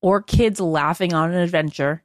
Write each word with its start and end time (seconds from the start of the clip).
or 0.00 0.22
kids 0.22 0.60
laughing 0.60 1.14
on 1.14 1.32
an 1.32 1.38
adventure. 1.38 2.02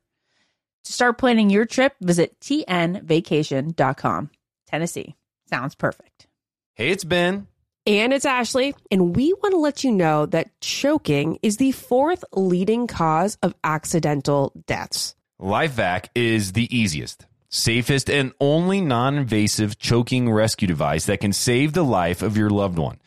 To 0.85 0.93
start 0.93 1.17
planning 1.17 1.49
your 1.49 1.65
trip, 1.65 1.95
visit 2.01 2.39
tnvacation.com. 2.39 4.29
Tennessee 4.67 5.15
sounds 5.49 5.75
perfect. 5.75 6.27
Hey, 6.73 6.89
it's 6.89 7.03
Ben. 7.03 7.47
And 7.85 8.13
it's 8.13 8.25
Ashley, 8.25 8.73
and 8.91 9.15
we 9.15 9.33
want 9.33 9.53
to 9.53 9.57
let 9.57 9.83
you 9.83 9.91
know 9.91 10.27
that 10.27 10.51
choking 10.61 11.39
is 11.41 11.57
the 11.57 11.71
fourth 11.71 12.23
leading 12.31 12.85
cause 12.85 13.39
of 13.41 13.55
accidental 13.63 14.53
deaths. 14.67 15.15
LifeVac 15.41 16.09
is 16.13 16.53
the 16.53 16.69
easiest, 16.75 17.25
safest, 17.49 18.07
and 18.07 18.33
only 18.39 18.81
non 18.81 19.17
invasive 19.17 19.79
choking 19.79 20.31
rescue 20.31 20.67
device 20.67 21.07
that 21.07 21.21
can 21.21 21.33
save 21.33 21.73
the 21.73 21.83
life 21.83 22.21
of 22.21 22.37
your 22.37 22.51
loved 22.51 22.77
one. 22.77 22.99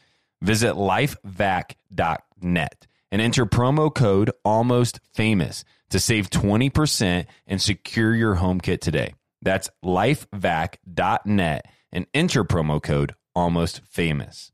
Visit 0.42 0.74
lifevac.net 0.74 2.86
and 3.14 3.22
enter 3.22 3.46
promo 3.46 3.94
code 3.94 4.32
almost 4.44 4.98
famous 5.12 5.64
to 5.88 6.00
save 6.00 6.28
20% 6.30 7.26
and 7.46 7.62
secure 7.62 8.12
your 8.12 8.34
home 8.34 8.60
kit 8.60 8.80
today. 8.80 9.14
That's 9.40 9.70
lifevac.net 9.84 11.64
and 11.92 12.06
enter 12.12 12.42
promo 12.42 12.82
code 12.82 13.14
almost 13.32 13.82
famous. 13.88 14.50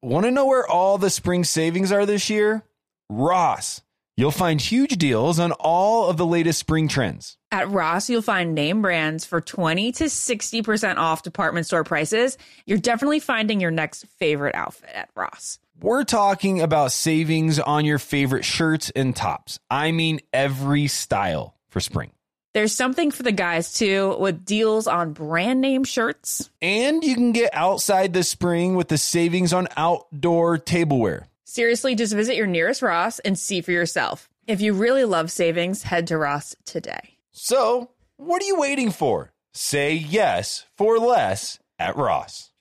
Want 0.00 0.26
to 0.26 0.30
know 0.30 0.46
where 0.46 0.64
all 0.64 0.96
the 0.96 1.10
spring 1.10 1.42
savings 1.42 1.90
are 1.90 2.06
this 2.06 2.30
year? 2.30 2.62
Ross. 3.10 3.80
You'll 4.16 4.30
find 4.30 4.60
huge 4.60 4.96
deals 4.96 5.40
on 5.40 5.50
all 5.50 6.08
of 6.08 6.16
the 6.16 6.24
latest 6.24 6.60
spring 6.60 6.86
trends. 6.86 7.36
At 7.50 7.68
Ross, 7.68 8.08
you'll 8.08 8.22
find 8.22 8.54
name 8.54 8.80
brands 8.80 9.24
for 9.24 9.40
20 9.40 9.90
to 9.90 10.04
60% 10.04 10.98
off 10.98 11.24
department 11.24 11.66
store 11.66 11.82
prices. 11.82 12.38
You're 12.64 12.78
definitely 12.78 13.18
finding 13.18 13.60
your 13.60 13.72
next 13.72 14.06
favorite 14.20 14.54
outfit 14.54 14.90
at 14.94 15.10
Ross. 15.16 15.58
We're 15.80 16.04
talking 16.04 16.60
about 16.62 16.92
savings 16.92 17.58
on 17.58 17.84
your 17.84 17.98
favorite 17.98 18.44
shirts 18.44 18.90
and 18.94 19.14
tops. 19.14 19.58
I 19.68 19.90
mean, 19.90 20.20
every 20.32 20.86
style 20.86 21.56
for 21.68 21.80
spring. 21.80 22.12
There's 22.54 22.74
something 22.74 23.10
for 23.10 23.24
the 23.24 23.32
guys 23.32 23.74
too, 23.74 24.16
with 24.20 24.44
deals 24.44 24.86
on 24.86 25.12
brand 25.12 25.60
name 25.60 25.82
shirts. 25.82 26.48
And 26.62 27.02
you 27.02 27.16
can 27.16 27.32
get 27.32 27.50
outside 27.52 28.12
this 28.12 28.28
spring 28.28 28.76
with 28.76 28.86
the 28.86 28.98
savings 28.98 29.52
on 29.52 29.66
outdoor 29.76 30.58
tableware. 30.58 31.26
Seriously, 31.44 31.96
just 31.96 32.14
visit 32.14 32.36
your 32.36 32.46
nearest 32.46 32.80
Ross 32.80 33.18
and 33.18 33.36
see 33.36 33.60
for 33.60 33.72
yourself. 33.72 34.28
If 34.46 34.60
you 34.60 34.72
really 34.72 35.04
love 35.04 35.32
savings, 35.32 35.82
head 35.82 36.06
to 36.06 36.16
Ross 36.16 36.54
today. 36.64 37.16
So, 37.32 37.90
what 38.16 38.40
are 38.42 38.46
you 38.46 38.60
waiting 38.60 38.92
for? 38.92 39.32
Say 39.52 39.94
yes 39.94 40.66
for 40.76 40.98
less 40.98 41.58
at 41.80 41.96
Ross. 41.96 42.52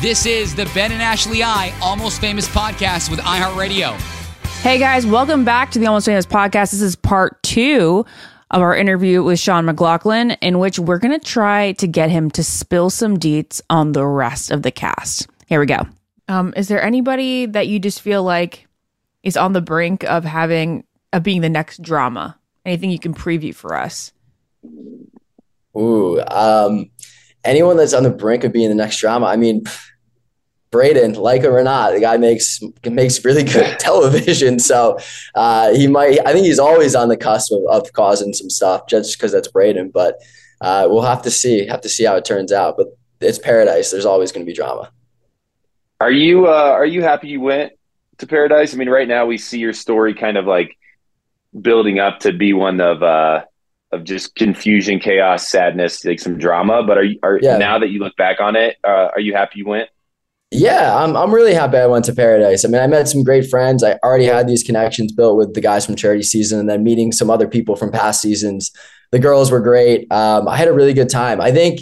This 0.00 0.26
is 0.26 0.54
the 0.54 0.70
Ben 0.76 0.92
and 0.92 1.02
Ashley 1.02 1.42
I 1.42 1.76
Almost 1.82 2.20
Famous 2.20 2.46
podcast 2.46 3.10
with 3.10 3.18
iHeartRadio. 3.18 3.94
Hey 4.62 4.78
guys, 4.78 5.04
welcome 5.04 5.44
back 5.44 5.72
to 5.72 5.80
the 5.80 5.86
Almost 5.86 6.06
Famous 6.06 6.24
podcast. 6.24 6.70
This 6.70 6.82
is 6.82 6.94
part 6.94 7.42
two 7.42 8.06
of 8.52 8.62
our 8.62 8.76
interview 8.76 9.24
with 9.24 9.40
Sean 9.40 9.64
McLaughlin, 9.64 10.36
in 10.40 10.60
which 10.60 10.78
we're 10.78 11.00
going 11.00 11.18
to 11.18 11.26
try 11.26 11.72
to 11.72 11.88
get 11.88 12.10
him 12.10 12.30
to 12.30 12.44
spill 12.44 12.90
some 12.90 13.16
deets 13.16 13.60
on 13.70 13.90
the 13.90 14.06
rest 14.06 14.52
of 14.52 14.62
the 14.62 14.70
cast. 14.70 15.26
Here 15.48 15.58
we 15.58 15.66
go. 15.66 15.84
Um, 16.28 16.54
is 16.56 16.68
there 16.68 16.80
anybody 16.80 17.46
that 17.46 17.66
you 17.66 17.80
just 17.80 18.00
feel 18.00 18.22
like 18.22 18.68
is 19.24 19.36
on 19.36 19.52
the 19.52 19.60
brink 19.60 20.04
of 20.04 20.22
having 20.22 20.84
of 21.12 21.24
being 21.24 21.40
the 21.40 21.48
next 21.48 21.82
drama? 21.82 22.38
Anything 22.64 22.92
you 22.92 23.00
can 23.00 23.14
preview 23.14 23.52
for 23.52 23.74
us? 23.74 24.12
Ooh, 25.76 26.20
um, 26.20 26.88
anyone 27.44 27.76
that's 27.76 27.94
on 27.94 28.04
the 28.04 28.10
brink 28.10 28.44
of 28.44 28.52
being 28.52 28.68
the 28.68 28.76
next 28.76 28.98
drama. 28.98 29.26
I 29.26 29.34
mean, 29.34 29.64
Brayden, 30.70 31.16
like 31.16 31.42
him 31.42 31.52
or 31.54 31.62
not, 31.62 31.92
the 31.94 32.00
guy 32.00 32.16
makes 32.18 32.60
makes 32.84 33.24
really 33.24 33.42
good 33.44 33.78
television. 33.80 34.58
So 34.58 34.98
uh, 35.34 35.72
he 35.74 35.86
might. 35.86 36.18
I 36.26 36.32
think 36.32 36.44
he's 36.46 36.58
always 36.58 36.94
on 36.94 37.08
the 37.08 37.16
cusp 37.16 37.52
of, 37.52 37.62
of 37.70 37.92
causing 37.92 38.32
some 38.34 38.50
stuff, 38.50 38.86
just 38.86 39.16
because 39.16 39.32
that's 39.32 39.48
Brayden. 39.48 39.92
But 39.92 40.16
uh, 40.60 40.86
we'll 40.90 41.02
have 41.02 41.22
to 41.22 41.30
see. 41.30 41.66
Have 41.66 41.80
to 41.82 41.88
see 41.88 42.04
how 42.04 42.16
it 42.16 42.24
turns 42.24 42.52
out. 42.52 42.76
But 42.76 42.88
it's 43.20 43.38
paradise. 43.38 43.90
There's 43.90 44.04
always 44.04 44.30
going 44.30 44.44
to 44.44 44.50
be 44.50 44.54
drama. 44.54 44.90
Are 46.00 46.10
you 46.12 46.46
uh, 46.46 46.50
are 46.50 46.86
you 46.86 47.02
happy 47.02 47.28
you 47.28 47.40
went 47.40 47.72
to 48.18 48.26
paradise? 48.26 48.74
I 48.74 48.76
mean, 48.76 48.90
right 48.90 49.08
now 49.08 49.26
we 49.26 49.38
see 49.38 49.58
your 49.58 49.72
story 49.72 50.14
kind 50.14 50.36
of 50.36 50.44
like 50.46 50.76
building 51.60 51.98
up 51.98 52.20
to 52.20 52.32
be 52.32 52.52
one 52.52 52.80
of 52.80 53.02
uh, 53.02 53.44
of 53.90 54.04
just 54.04 54.34
confusion, 54.34 55.00
chaos, 55.00 55.48
sadness, 55.48 56.04
like 56.04 56.20
some 56.20 56.36
drama. 56.38 56.82
But 56.82 56.98
are 56.98 57.04
you 57.04 57.18
are 57.22 57.38
Yeah. 57.42 57.56
now 57.56 57.78
that 57.78 57.88
you 57.88 58.00
look 58.00 58.16
back 58.16 58.38
on 58.38 58.54
it, 58.54 58.76
uh, 58.84 59.08
are 59.14 59.20
you 59.20 59.32
happy 59.34 59.60
you 59.60 59.66
went? 59.66 59.88
Yeah, 60.50 60.96
I'm 60.96 61.14
I'm 61.14 61.34
really 61.34 61.52
happy 61.52 61.76
I 61.76 61.86
went 61.86 62.06
to 62.06 62.14
Paradise. 62.14 62.64
I 62.64 62.68
mean, 62.68 62.80
I 62.80 62.86
met 62.86 63.06
some 63.06 63.22
great 63.22 63.50
friends. 63.50 63.84
I 63.84 63.98
already 64.02 64.24
had 64.24 64.48
these 64.48 64.62
connections 64.62 65.12
built 65.12 65.36
with 65.36 65.52
the 65.52 65.60
guys 65.60 65.84
from 65.84 65.94
charity 65.94 66.22
season, 66.22 66.58
and 66.58 66.70
then 66.70 66.82
meeting 66.82 67.12
some 67.12 67.28
other 67.28 67.46
people 67.46 67.76
from 67.76 67.92
past 67.92 68.22
seasons. 68.22 68.70
The 69.10 69.18
girls 69.18 69.50
were 69.50 69.60
great. 69.60 70.10
Um, 70.10 70.48
I 70.48 70.56
had 70.56 70.68
a 70.68 70.72
really 70.72 70.94
good 70.94 71.10
time. 71.10 71.40
I 71.40 71.50
think 71.52 71.80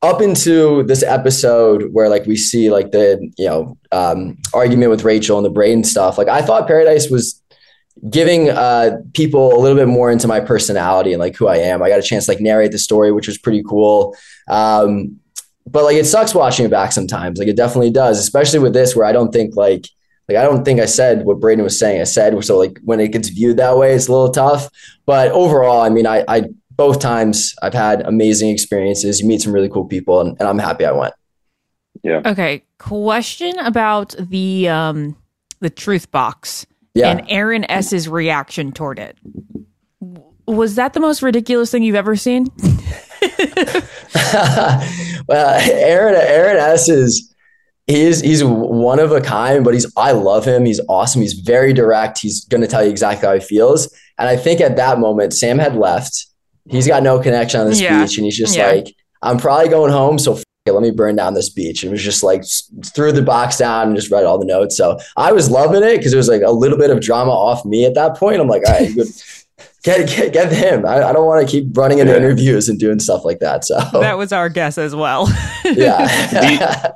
up 0.00 0.20
into 0.20 0.82
this 0.84 1.02
episode 1.02 1.92
where 1.92 2.08
like 2.08 2.26
we 2.26 2.36
see 2.36 2.70
like 2.70 2.92
the 2.92 3.30
you 3.36 3.46
know 3.46 3.76
um, 3.92 4.38
argument 4.54 4.90
with 4.90 5.04
Rachel 5.04 5.36
and 5.36 5.44
the 5.44 5.50
brain 5.50 5.84
stuff. 5.84 6.16
Like 6.16 6.28
I 6.28 6.40
thought 6.40 6.66
Paradise 6.66 7.10
was 7.10 7.42
giving 8.08 8.48
uh, 8.48 8.98
people 9.12 9.54
a 9.54 9.60
little 9.60 9.76
bit 9.76 9.86
more 9.86 10.10
into 10.10 10.26
my 10.26 10.40
personality 10.40 11.12
and 11.12 11.20
like 11.20 11.36
who 11.36 11.46
I 11.46 11.58
am. 11.58 11.82
I 11.82 11.90
got 11.90 11.98
a 11.98 12.02
chance 12.02 12.24
to 12.24 12.32
like 12.32 12.40
narrate 12.40 12.72
the 12.72 12.78
story, 12.78 13.12
which 13.12 13.26
was 13.26 13.36
pretty 13.36 13.62
cool. 13.68 14.16
Um, 14.48 15.20
but 15.66 15.84
like 15.84 15.96
it 15.96 16.04
sucks 16.06 16.34
watching 16.34 16.66
it 16.66 16.70
back 16.70 16.92
sometimes. 16.92 17.38
Like 17.38 17.48
it 17.48 17.56
definitely 17.56 17.90
does, 17.90 18.18
especially 18.18 18.58
with 18.58 18.72
this 18.74 18.94
where 18.96 19.06
I 19.06 19.12
don't 19.12 19.32
think 19.32 19.56
like 19.56 19.86
like 20.28 20.38
I 20.38 20.42
don't 20.42 20.64
think 20.64 20.80
I 20.80 20.86
said 20.86 21.24
what 21.24 21.40
Brayden 21.40 21.62
was 21.62 21.78
saying. 21.78 22.00
I 22.00 22.04
said 22.04 22.42
so 22.44 22.58
like 22.58 22.78
when 22.84 23.00
it 23.00 23.08
gets 23.12 23.28
viewed 23.28 23.56
that 23.58 23.76
way, 23.76 23.94
it's 23.94 24.08
a 24.08 24.12
little 24.12 24.30
tough. 24.30 24.68
But 25.06 25.30
overall, 25.32 25.80
I 25.82 25.88
mean, 25.88 26.06
I, 26.06 26.24
I 26.28 26.44
both 26.70 27.00
times 27.00 27.54
I've 27.62 27.74
had 27.74 28.02
amazing 28.02 28.50
experiences. 28.50 29.20
You 29.20 29.26
meet 29.26 29.42
some 29.42 29.52
really 29.52 29.68
cool 29.68 29.84
people, 29.84 30.20
and, 30.20 30.36
and 30.38 30.48
I'm 30.48 30.58
happy 30.58 30.84
I 30.84 30.92
went. 30.92 31.14
Yeah. 32.02 32.22
Okay, 32.24 32.64
question 32.78 33.58
about 33.60 34.14
the 34.18 34.68
um 34.68 35.16
the 35.60 35.70
truth 35.70 36.10
box 36.10 36.66
Yeah. 36.94 37.10
and 37.10 37.24
Aaron 37.28 37.64
S's 37.70 38.08
reaction 38.08 38.72
toward 38.72 38.98
it. 38.98 39.16
Was 40.46 40.74
that 40.74 40.92
the 40.92 40.98
most 41.00 41.22
ridiculous 41.22 41.70
thing 41.70 41.82
you've 41.84 41.94
ever 41.94 42.16
seen? 42.16 42.46
well, 45.28 45.60
Aaron 45.70 46.14
Aaron 46.16 46.56
S 46.58 46.88
is 46.88 47.34
he's 47.86 48.20
he's 48.20 48.44
one 48.44 48.98
of 48.98 49.12
a 49.12 49.20
kind, 49.20 49.64
but 49.64 49.74
he's 49.74 49.90
I 49.96 50.12
love 50.12 50.44
him. 50.44 50.64
He's 50.64 50.80
awesome. 50.88 51.22
He's 51.22 51.34
very 51.34 51.72
direct. 51.72 52.18
He's 52.18 52.44
going 52.46 52.60
to 52.60 52.66
tell 52.66 52.84
you 52.84 52.90
exactly 52.90 53.26
how 53.28 53.34
he 53.34 53.40
feels. 53.40 53.92
And 54.18 54.28
I 54.28 54.36
think 54.36 54.60
at 54.60 54.76
that 54.76 54.98
moment, 54.98 55.32
Sam 55.34 55.58
had 55.58 55.74
left. 55.76 56.26
He's 56.68 56.86
got 56.86 57.02
no 57.02 57.18
connection 57.18 57.60
on 57.60 57.68
this 57.68 57.80
Yeah. 57.80 58.04
beach, 58.04 58.16
and 58.18 58.24
he's 58.24 58.36
just 58.36 58.56
Yeah. 58.56 58.68
like, 58.70 58.94
"I'm 59.22 59.38
probably 59.38 59.68
going 59.68 59.90
home, 59.92 60.18
so 60.18 60.34
f- 60.34 60.44
it, 60.64 60.72
let 60.72 60.82
me 60.82 60.92
burn 60.92 61.16
down 61.16 61.34
this 61.34 61.48
beach." 61.48 61.82
And 61.82 61.90
it 61.90 61.92
was 61.92 62.02
just 62.02 62.22
like 62.22 62.44
threw 62.94 63.10
the 63.10 63.22
box 63.22 63.58
down 63.58 63.88
and 63.88 63.96
just 63.96 64.10
read 64.12 64.24
all 64.24 64.38
the 64.38 64.44
notes. 64.46 64.76
So 64.76 64.98
I 65.16 65.32
was 65.32 65.50
loving 65.50 65.82
it 65.82 65.96
because 65.96 66.12
it 66.12 66.16
was 66.18 66.28
like 66.28 66.42
a 66.42 66.52
little 66.52 66.78
bit 66.78 66.90
of 66.90 67.00
drama 67.00 67.32
off 67.32 67.64
me 67.64 67.84
at 67.84 67.94
that 67.94 68.16
point. 68.16 68.40
I'm 68.40 68.46
like, 68.48 68.62
all 68.68 68.74
right, 68.78 68.94
good. 68.94 69.08
Get, 69.84 70.08
get, 70.08 70.32
get 70.32 70.52
him. 70.52 70.86
I, 70.86 71.02
I 71.02 71.12
don't 71.12 71.26
want 71.26 71.46
to 71.46 71.50
keep 71.50 71.76
running 71.76 71.98
into 71.98 72.12
Yeah. 72.12 72.18
interviews 72.18 72.68
and 72.68 72.78
doing 72.78 72.98
stuff 73.00 73.24
like 73.24 73.40
that. 73.40 73.64
So 73.64 73.78
That 73.92 74.16
was 74.18 74.32
our 74.32 74.48
guess 74.48 74.78
as 74.78 74.94
well. 74.94 75.28
yeah. 75.64 76.92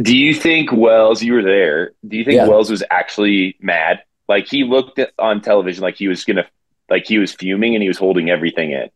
Do 0.00 0.16
you 0.16 0.34
think 0.34 0.70
Wells? 0.72 1.22
You 1.22 1.34
were 1.34 1.42
there. 1.42 1.92
Do 2.06 2.16
you 2.16 2.24
think 2.24 2.36
Yeah. 2.36 2.46
Wells 2.48 2.70
was 2.70 2.82
actually 2.90 3.56
mad? 3.60 4.02
Like 4.28 4.46
he 4.48 4.64
looked 4.64 4.98
at, 4.98 5.12
on 5.18 5.40
television 5.40 5.82
like 5.82 5.96
he 5.96 6.08
was 6.08 6.24
gonna, 6.24 6.46
like 6.90 7.06
he 7.06 7.18
was 7.18 7.32
fuming 7.32 7.74
and 7.74 7.82
he 7.82 7.88
was 7.88 7.98
holding 7.98 8.28
everything 8.30 8.72
in. 8.72 8.88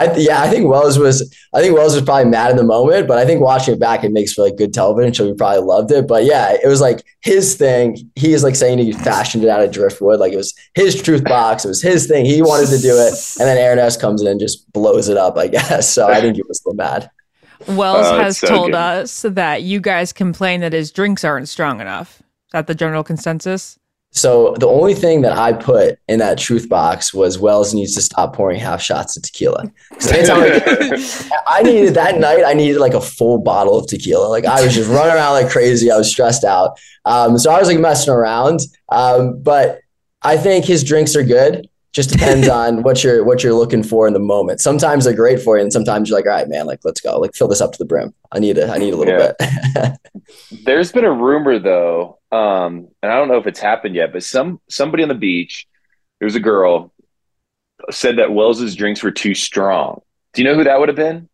I, 0.00 0.14
yeah, 0.16 0.40
I 0.40 0.48
think 0.48 0.66
Wells 0.66 0.98
was. 0.98 1.34
I 1.52 1.60
think 1.60 1.76
Wells 1.76 1.94
was 1.94 2.02
probably 2.02 2.30
mad 2.30 2.50
in 2.50 2.56
the 2.56 2.64
moment, 2.64 3.06
but 3.06 3.18
I 3.18 3.26
think 3.26 3.42
watching 3.42 3.74
it 3.74 3.80
back, 3.80 4.02
it 4.02 4.12
makes 4.12 4.32
for 4.32 4.42
like 4.42 4.56
good 4.56 4.72
television. 4.72 5.12
So 5.12 5.26
we 5.26 5.34
probably 5.34 5.62
loved 5.62 5.90
it. 5.90 6.08
But 6.08 6.24
yeah, 6.24 6.52
it 6.52 6.66
was 6.66 6.80
like 6.80 7.04
his 7.20 7.54
thing. 7.54 8.10
He 8.14 8.32
is 8.32 8.42
like 8.42 8.56
saying 8.56 8.78
he 8.78 8.92
fashioned 8.92 9.44
it 9.44 9.50
out 9.50 9.62
of 9.62 9.72
driftwood. 9.72 10.18
Like 10.18 10.32
it 10.32 10.38
was 10.38 10.54
his 10.74 11.00
truth 11.02 11.22
box. 11.24 11.66
It 11.66 11.68
was 11.68 11.82
his 11.82 12.06
thing. 12.06 12.24
He 12.24 12.40
wanted 12.40 12.70
to 12.70 12.78
do 12.78 12.96
it, 12.96 13.12
and 13.38 13.46
then 13.46 13.58
Aaron 13.58 13.78
S 13.78 13.96
comes 13.96 14.22
in 14.22 14.28
and 14.28 14.40
just 14.40 14.72
blows 14.72 15.08
it 15.08 15.18
up. 15.18 15.36
I 15.36 15.48
guess. 15.48 15.92
So 15.92 16.08
I 16.08 16.20
think 16.20 16.36
he 16.36 16.42
was 16.48 16.58
still 16.58 16.74
mad. 16.74 17.10
Wells 17.68 18.06
oh, 18.06 18.18
has 18.18 18.38
so 18.38 18.46
told 18.46 18.68
good. 18.68 18.76
us 18.76 19.22
that 19.22 19.62
you 19.62 19.80
guys 19.80 20.14
complain 20.14 20.60
that 20.62 20.72
his 20.72 20.90
drinks 20.90 21.24
aren't 21.24 21.48
strong 21.48 21.80
enough. 21.80 22.20
Is 22.20 22.52
that 22.52 22.66
the 22.68 22.74
general 22.74 23.04
consensus? 23.04 23.78
So 24.12 24.54
the 24.58 24.66
only 24.66 24.94
thing 24.94 25.22
that 25.22 25.38
I 25.38 25.52
put 25.52 25.98
in 26.08 26.18
that 26.18 26.36
truth 26.36 26.68
box 26.68 27.14
was 27.14 27.38
Wells 27.38 27.72
needs 27.72 27.94
to 27.94 28.02
stop 28.02 28.34
pouring 28.34 28.58
half 28.58 28.82
shots 28.82 29.16
of 29.16 29.22
tequila. 29.22 29.70
I 31.46 31.62
needed 31.62 31.94
that 31.94 32.18
night. 32.18 32.42
I 32.44 32.54
needed 32.54 32.80
like 32.80 32.94
a 32.94 33.00
full 33.00 33.38
bottle 33.38 33.78
of 33.78 33.86
tequila. 33.86 34.26
Like 34.26 34.46
I 34.46 34.62
was 34.62 34.74
just 34.74 34.90
running 34.90 35.14
around 35.14 35.34
like 35.34 35.50
crazy. 35.50 35.92
I 35.92 35.96
was 35.96 36.10
stressed 36.10 36.44
out. 36.44 36.78
Um, 37.04 37.38
so 37.38 37.52
I 37.52 37.58
was 37.60 37.68
like 37.68 37.78
messing 37.78 38.12
around. 38.12 38.60
Um, 38.88 39.40
but 39.42 39.80
I 40.22 40.36
think 40.36 40.64
his 40.64 40.82
drinks 40.82 41.14
are 41.14 41.22
good. 41.22 41.68
Just 41.92 42.10
depends 42.10 42.48
on 42.60 42.82
what 42.82 43.02
you're 43.02 43.24
what 43.24 43.42
you're 43.42 43.54
looking 43.54 43.82
for 43.82 44.06
in 44.06 44.12
the 44.12 44.20
moment. 44.20 44.60
Sometimes 44.60 45.04
they're 45.04 45.14
great 45.14 45.40
for 45.40 45.56
you, 45.56 45.62
and 45.62 45.72
sometimes 45.72 46.08
you're 46.08 46.18
like, 46.18 46.26
all 46.26 46.32
right, 46.32 46.48
man, 46.48 46.66
like 46.66 46.80
let's 46.84 47.00
go, 47.00 47.18
like 47.18 47.34
fill 47.34 47.48
this 47.48 47.60
up 47.60 47.72
to 47.72 47.78
the 47.78 47.84
brim. 47.84 48.14
I 48.32 48.38
need 48.38 48.58
a 48.58 48.70
I 48.70 48.78
need 48.78 48.94
a 48.94 48.96
little 48.96 49.18
yeah. 49.18 49.32
bit. 49.78 49.98
There's 50.64 50.92
been 50.92 51.04
a 51.04 51.12
rumor 51.12 51.58
though 51.58 52.20
um, 52.32 52.88
and 53.02 53.10
I 53.10 53.16
don't 53.16 53.28
know 53.28 53.38
if 53.38 53.46
it's 53.46 53.60
happened 53.60 53.94
yet, 53.94 54.12
but 54.12 54.22
some 54.22 54.60
somebody 54.68 55.02
on 55.02 55.08
the 55.08 55.14
beach, 55.14 55.66
there 56.18 56.26
was 56.26 56.36
a 56.36 56.40
girl, 56.40 56.92
said 57.90 58.18
that 58.18 58.32
Wells's 58.32 58.76
drinks 58.76 59.02
were 59.02 59.10
too 59.10 59.34
strong. 59.34 60.02
Do 60.32 60.42
you 60.42 60.48
know 60.48 60.54
who 60.54 60.64
that 60.64 60.78
would 60.78 60.88
have 60.88 60.96
been? 60.96 61.28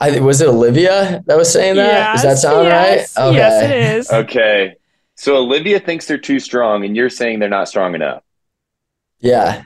I 0.00 0.20
was 0.20 0.40
it 0.40 0.48
Olivia 0.48 1.22
that 1.26 1.36
was 1.36 1.52
saying 1.52 1.76
that. 1.76 1.86
Yes, 1.86 2.22
Does 2.22 2.22
that 2.22 2.38
sound 2.38 2.66
yes, 2.66 3.16
right? 3.16 3.26
Okay. 3.26 3.36
Yes, 3.36 3.64
it 3.64 3.96
is. 3.96 4.10
Okay. 4.10 4.74
So 5.16 5.36
Olivia 5.36 5.80
thinks 5.80 6.06
they're 6.06 6.16
too 6.16 6.38
strong, 6.38 6.84
and 6.84 6.96
you're 6.96 7.10
saying 7.10 7.40
they're 7.40 7.48
not 7.48 7.68
strong 7.68 7.94
enough. 7.94 8.22
Yeah. 9.20 9.62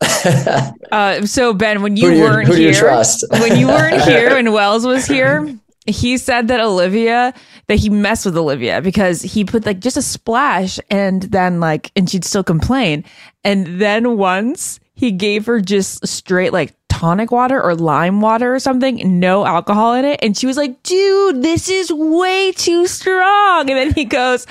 uh, 0.92 1.26
so 1.26 1.52
Ben, 1.52 1.82
when 1.82 1.96
you, 1.96 2.10
you 2.10 2.22
weren't 2.22 2.48
here, 2.48 3.02
when 3.30 3.58
you 3.58 3.66
weren't 3.66 4.02
here 4.08 4.36
and 4.36 4.52
Wells 4.52 4.86
was 4.86 5.06
here, 5.06 5.54
he 5.86 6.16
said 6.16 6.48
that 6.48 6.60
Olivia 6.60 7.34
that 7.68 7.76
he 7.76 7.90
messed 7.90 8.24
with 8.26 8.36
Olivia 8.36 8.80
because 8.80 9.22
he 9.22 9.44
put 9.44 9.66
like 9.66 9.80
just 9.80 9.96
a 9.96 10.02
splash 10.02 10.78
and 10.90 11.22
then 11.24 11.60
like 11.60 11.92
and 11.96 12.08
she'd 12.08 12.24
still 12.24 12.44
complain. 12.44 13.04
And 13.44 13.80
then 13.80 14.16
once 14.16 14.80
he 14.94 15.12
gave 15.12 15.46
her 15.46 15.60
just 15.60 16.06
straight 16.06 16.52
like 16.52 16.74
tonic 16.88 17.30
water 17.30 17.62
or 17.62 17.74
lime 17.74 18.20
water 18.20 18.54
or 18.54 18.58
something, 18.58 19.20
no 19.20 19.46
alcohol 19.46 19.94
in 19.94 20.04
it. 20.04 20.20
And 20.22 20.36
she 20.36 20.46
was 20.46 20.56
like, 20.56 20.82
dude, 20.82 21.42
this 21.42 21.68
is 21.68 21.90
way 21.90 22.52
too 22.52 22.86
strong. 22.86 23.70
And 23.70 23.78
then 23.78 23.94
he 23.94 24.04
goes, 24.04 24.46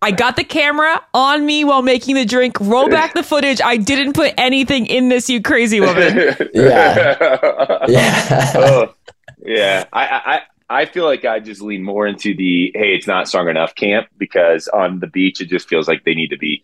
I 0.00 0.12
got 0.12 0.36
the 0.36 0.44
camera 0.44 1.02
on 1.12 1.44
me 1.44 1.64
while 1.64 1.82
making 1.82 2.14
the 2.14 2.24
drink. 2.24 2.58
Roll 2.60 2.88
back 2.88 3.14
the 3.14 3.22
footage. 3.22 3.60
I 3.60 3.76
didn't 3.76 4.12
put 4.12 4.32
anything 4.38 4.86
in 4.86 5.08
this, 5.08 5.28
you 5.28 5.42
crazy 5.42 5.80
woman. 5.80 6.16
yeah. 6.54 7.38
Yeah. 7.88 8.52
oh, 8.54 8.94
yeah. 9.44 9.84
I, 9.92 10.04
I, 10.06 10.42
I 10.70 10.84
feel 10.84 11.04
like 11.04 11.24
I 11.24 11.40
just 11.40 11.60
lean 11.60 11.82
more 11.82 12.06
into 12.06 12.34
the 12.34 12.70
hey, 12.74 12.94
it's 12.94 13.06
not 13.06 13.26
strong 13.26 13.48
enough 13.48 13.74
camp 13.74 14.08
because 14.16 14.68
on 14.68 15.00
the 15.00 15.06
beach 15.06 15.40
it 15.40 15.48
just 15.48 15.68
feels 15.68 15.88
like 15.88 16.04
they 16.04 16.14
need 16.14 16.28
to 16.28 16.38
be 16.38 16.62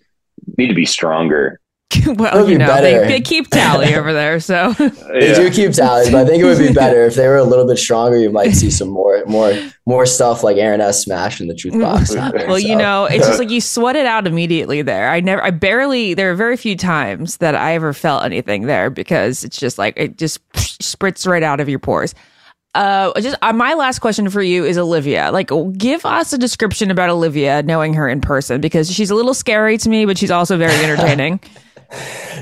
need 0.59 0.69
to 0.69 0.75
be 0.75 0.87
stronger. 0.87 1.61
well, 2.06 2.49
you 2.49 2.58
know, 2.58 2.81
they, 2.81 2.99
they, 3.06 3.20
keep 3.20 3.49
tally 3.49 3.94
over 3.94 4.12
there, 4.12 4.41
so 4.41 4.73
they 4.79 5.29
yeah. 5.29 5.35
do 5.35 5.50
keep 5.50 5.73
tally. 5.73 6.11
But 6.11 6.26
I 6.26 6.29
think 6.29 6.43
it 6.43 6.44
would 6.44 6.58
be 6.58 6.73
better 6.73 7.05
if 7.05 7.14
they 7.14 7.26
were 7.29 7.37
a 7.37 7.44
little 7.44 7.67
bit 7.67 7.79
stronger. 7.79 8.19
You 8.19 8.31
might 8.31 8.52
see 8.52 8.70
some 8.70 8.88
more, 8.88 9.25
more, 9.26 9.52
more 9.87 10.06
stuff 10.06 10.43
like 10.43 10.56
Aaron 10.56 10.81
S. 10.81 11.02
Smash 11.02 11.41
in 11.41 11.49
the 11.49 11.55
truth 11.55 11.79
box. 11.79 12.14
well, 12.14 12.32
so. 12.32 12.56
you 12.56 12.76
know, 12.76 13.05
it's 13.06 13.26
just 13.26 13.38
like 13.38 13.50
you 13.50 13.61
sweat 13.61 13.96
it 13.96 14.06
out 14.06 14.26
immediately 14.26 14.82
there. 14.82 15.11
I 15.11 15.20
never, 15.20 15.43
I 15.43 15.50
barely. 15.50 16.14
There 16.14 16.31
are 16.31 16.35
very 16.35 16.56
few 16.56 16.76
times 16.76 17.38
that 17.38 17.55
I 17.55 17.75
ever 17.75 17.93
felt 17.93 18.25
anything 18.25 18.67
there 18.67 18.90
because 18.90 19.44
it's 19.44 19.58
just 19.58 19.79
like 19.79 19.94
it 19.97 20.19
just 20.19 20.47
spritz 20.52 21.26
right 21.26 21.43
out 21.43 21.61
of 21.61 21.69
your 21.69 21.79
pores. 21.79 22.14
Uh, 22.75 23.12
just 23.20 23.37
uh, 23.40 23.52
my 23.52 23.75
last 23.75 24.00
question 24.00 24.29
for 24.29 24.43
you 24.43 24.64
is 24.64 24.76
Olivia. 24.76 25.31
Like, 25.31 25.50
give 25.79 26.05
us 26.05 26.32
a 26.32 26.38
description 26.38 26.90
about 26.90 27.08
Olivia, 27.08 27.62
knowing 27.62 27.94
her 27.94 28.08
in 28.08 28.20
person, 28.20 28.61
because 28.61 28.93
she's 28.93 29.11
a 29.11 29.14
little 29.14 29.35
scary 29.35 29.79
to 29.79 29.88
me, 29.88 30.06
but 30.06 30.19
she's 30.19 30.32
also 30.32 30.56
very 30.56 30.75
entertaining. 30.85 31.40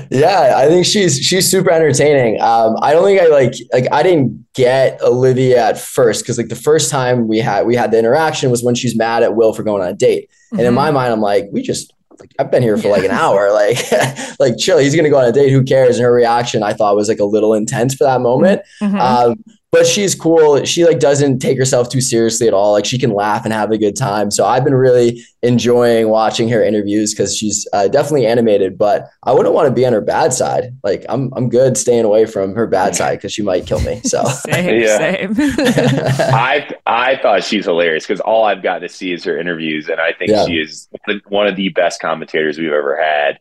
Yeah, 0.09 0.53
I 0.55 0.67
think 0.67 0.85
she's 0.85 1.19
she's 1.19 1.49
super 1.49 1.71
entertaining. 1.71 2.39
Um, 2.41 2.75
I 2.81 2.93
don't 2.93 3.03
think 3.03 3.21
I 3.21 3.27
like 3.27 3.53
like 3.71 3.87
I 3.91 4.03
didn't 4.03 4.45
get 4.53 5.01
Olivia 5.01 5.69
at 5.69 5.79
first 5.79 6.23
because 6.23 6.37
like 6.37 6.49
the 6.49 6.55
first 6.55 6.91
time 6.91 7.27
we 7.27 7.39
had 7.39 7.65
we 7.65 7.75
had 7.75 7.91
the 7.91 7.99
interaction 7.99 8.51
was 8.51 8.63
when 8.63 8.75
she's 8.75 8.95
mad 8.95 9.23
at 9.23 9.35
Will 9.35 9.53
for 9.53 9.63
going 9.63 9.81
on 9.81 9.89
a 9.89 9.93
date, 9.93 10.29
mm-hmm. 10.29 10.57
and 10.57 10.61
in 10.61 10.67
mm-hmm. 10.67 10.75
my 10.75 10.91
mind 10.91 11.13
I'm 11.13 11.21
like, 11.21 11.47
we 11.51 11.61
just 11.61 11.93
like 12.19 12.31
I've 12.39 12.51
been 12.51 12.63
here 12.63 12.77
for 12.77 12.89
like 12.89 13.03
an 13.03 13.11
hour, 13.11 13.51
like 13.53 13.77
like 14.39 14.57
chill. 14.57 14.77
He's 14.77 14.95
gonna 14.95 15.09
go 15.09 15.19
on 15.19 15.25
a 15.25 15.31
date. 15.31 15.51
Who 15.51 15.63
cares? 15.63 15.97
And 15.97 16.05
her 16.05 16.13
reaction 16.13 16.63
I 16.63 16.73
thought 16.73 16.95
was 16.95 17.09
like 17.09 17.19
a 17.19 17.25
little 17.25 17.53
intense 17.53 17.95
for 17.95 18.03
that 18.03 18.21
moment. 18.21 18.61
Mm-hmm. 18.81 18.99
Um, 18.99 19.43
but 19.73 19.87
she's 19.87 20.13
cool. 20.13 20.63
She 20.65 20.85
like 20.85 20.99
doesn't 20.99 21.39
take 21.39 21.57
herself 21.57 21.89
too 21.89 21.99
seriously 21.99 22.47
at 22.47 22.53
all. 22.53 22.73
Like 22.73 22.85
she 22.85 22.99
can 22.99 23.11
laugh 23.11 23.43
and 23.43 23.51
have 23.51 23.71
a 23.71 23.77
good 23.79 23.95
time. 23.95 24.29
So 24.29 24.45
I've 24.45 24.63
been 24.63 24.75
really 24.75 25.25
enjoying 25.41 26.09
watching 26.09 26.47
her 26.49 26.63
interviews 26.63 27.11
because 27.11 27.35
she's 27.35 27.67
uh, 27.73 27.87
definitely 27.87 28.27
animated. 28.27 28.77
But 28.77 29.07
I 29.23 29.33
wouldn't 29.33 29.55
want 29.55 29.67
to 29.67 29.73
be 29.73 29.83
on 29.83 29.91
her 29.93 29.99
bad 29.99 30.31
side. 30.31 30.77
Like 30.83 31.03
I'm 31.09 31.33
I'm 31.35 31.49
good 31.49 31.75
staying 31.75 32.05
away 32.05 32.27
from 32.27 32.53
her 32.53 32.67
bad 32.67 32.95
side 32.99 33.15
because 33.17 33.33
she 33.33 33.41
might 33.41 33.65
kill 33.65 33.81
me. 33.81 33.99
So 34.03 34.23
same, 34.45 34.85
same. 34.85 35.33
I 35.39 36.71
I 36.85 37.17
thought 37.23 37.43
she's 37.43 37.65
hilarious 37.65 38.05
because 38.05 38.19
all 38.19 38.45
I've 38.45 38.61
gotten 38.61 38.83
to 38.83 38.89
see 38.89 39.11
is 39.11 39.23
her 39.23 39.39
interviews, 39.39 39.89
and 39.89 39.99
I 39.99 40.13
think 40.13 40.29
yeah. 40.29 40.45
she 40.45 40.59
is 40.59 40.87
one 41.29 41.47
of 41.47 41.55
the 41.55 41.69
best 41.69 41.99
commentators 41.99 42.59
we've 42.59 42.71
ever 42.71 43.01
had 43.01 43.39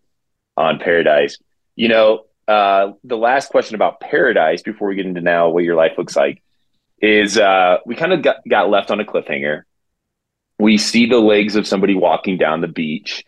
on 0.57 0.79
Paradise. 0.79 1.37
You 1.77 1.89
know, 1.89 2.25
uh, 2.49 2.93
the 3.05 3.17
last 3.17 3.51
question 3.51 3.75
about 3.75 4.01
paradise 4.01 4.63
before 4.63 4.89
we 4.89 4.97
get 4.97 5.07
into 5.07 5.21
now 5.21 5.49
what 5.49 5.65
your 5.65 5.77
life 5.77 5.93
looks 5.97 6.17
like 6.17 6.43
is 7.01 7.39
uh, 7.39 7.79
we 7.87 7.95
kind 7.95 8.13
of 8.13 8.23
got, 8.23 8.37
got 8.49 8.71
left 8.71 8.91
on 8.91 9.01
a 9.01 9.05
cliffhanger. 9.05 9.63
We 10.59 10.79
see 10.79 11.07
the 11.07 11.19
legs 11.19 11.57
of 11.57 11.67
somebody 11.67 11.95
walking 11.95 12.39
down 12.39 12.61
the 12.61 12.69
beach. 12.69 13.25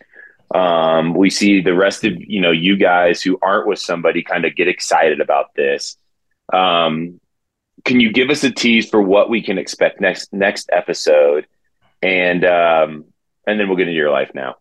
Um, 0.53 1.13
we 1.13 1.29
see 1.29 1.61
the 1.61 1.75
rest 1.75 2.05
of 2.05 2.13
you 2.17 2.39
know 2.39 2.51
you 2.51 2.77
guys 2.77 3.21
who 3.21 3.37
aren't 3.41 3.67
with 3.67 3.79
somebody 3.79 4.23
kind 4.23 4.45
of 4.45 4.55
get 4.55 4.67
excited 4.67 5.19
about 5.19 5.53
this. 5.55 5.97
Um, 6.53 7.19
can 7.83 7.99
you 7.99 8.13
give 8.13 8.29
us 8.29 8.43
a 8.43 8.51
tease 8.51 8.89
for 8.89 9.01
what 9.01 9.29
we 9.29 9.41
can 9.41 9.57
expect 9.57 9.99
next 9.99 10.31
next 10.31 10.69
episode, 10.71 11.47
and 12.01 12.45
um, 12.45 13.05
and 13.47 13.59
then 13.59 13.67
we'll 13.67 13.77
get 13.77 13.87
into 13.87 13.97
your 13.97 14.11
life 14.11 14.31
now. 14.33 14.55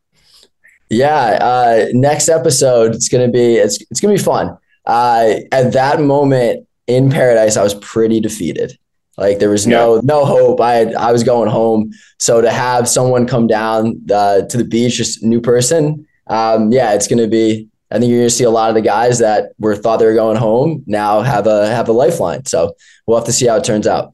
Yeah, 0.95 1.39
uh, 1.41 1.87
next 1.93 2.29
episode 2.29 2.95
it's 2.95 3.09
gonna 3.09 3.31
be 3.31 3.57
it's 3.57 3.81
it's 3.91 4.01
gonna 4.01 4.15
be 4.15 4.23
fun. 4.23 4.57
Uh, 4.87 5.41
at 5.51 5.73
that 5.73 6.01
moment 6.01 6.69
in 6.87 7.11
paradise, 7.11 7.57
I 7.57 7.65
was 7.65 7.75
pretty 7.75 8.21
defeated. 8.21 8.79
Like 9.19 9.41
there 9.41 9.51
was 9.51 9.67
no 9.67 9.97
yeah. 9.97 10.01
no 10.05 10.25
hope. 10.25 10.61
I 10.61 10.75
had, 10.75 10.95
I 10.95 11.11
was 11.11 11.25
going 11.25 11.51
home. 11.51 11.91
So 12.21 12.41
to 12.41 12.51
have 12.51 12.89
someone 12.89 13.27
come 13.27 13.49
down 13.49 14.01
uh, 14.13 14.43
to 14.43 14.57
the 14.57 14.65
beach, 14.65 14.95
just 14.95 15.23
a 15.23 15.27
new 15.27 15.41
person, 15.41 16.07
um, 16.29 16.71
yeah, 16.71 16.95
it's 16.95 17.09
gonna 17.09 17.29
be. 17.29 17.69
I 17.91 17.99
think 17.99 18.11
you're 18.11 18.21
gonna 18.21 18.31
see 18.31 18.45
a 18.45 18.51
lot 18.51 18.69
of 18.69 18.77
the 18.77 18.81
guys 18.81 19.19
that 19.19 19.53
were 19.59 19.75
thought 19.75 19.99
they 19.99 20.07
were 20.07 20.15
going 20.15 20.37
home 20.37 20.85
now 20.87 21.23
have 21.23 21.49
a 21.49 21.69
have 21.69 21.89
a 21.89 21.93
lifeline. 21.93 22.47
So 22.47 22.75
we'll 23.07 23.19
have 23.19 23.27
to 23.27 23.33
see 23.33 23.47
how 23.47 23.57
it 23.57 23.65
turns 23.65 23.89
out. 23.89 24.14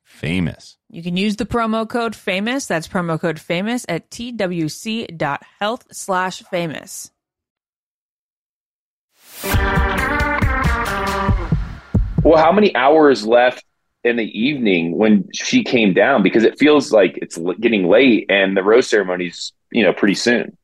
famous. 0.11 0.77
You 0.89 1.01
can 1.01 1.15
use 1.17 1.37
the 1.37 1.45
promo 1.45 1.87
code 1.87 2.15
famous. 2.15 2.65
That's 2.65 2.87
promo 2.87 3.19
code 3.19 3.39
famous 3.39 3.85
at 3.87 4.09
twc.health 4.11 5.87
slash 5.91 6.43
famous. 6.43 7.11
Well, 12.23 12.37
how 12.37 12.51
many 12.51 12.75
hours 12.75 13.25
left 13.25 13.63
in 14.03 14.17
the 14.17 14.39
evening 14.39 14.97
when 14.97 15.27
she 15.33 15.63
came 15.63 15.93
down? 15.93 16.23
Because 16.23 16.43
it 16.43 16.59
feels 16.59 16.91
like 16.91 17.17
it's 17.21 17.37
getting 17.59 17.87
late 17.87 18.25
and 18.29 18.55
the 18.55 18.61
rose 18.61 18.87
ceremony's, 18.87 19.53
you 19.71 19.83
know, 19.83 19.93
pretty 19.93 20.15
soon. 20.15 20.57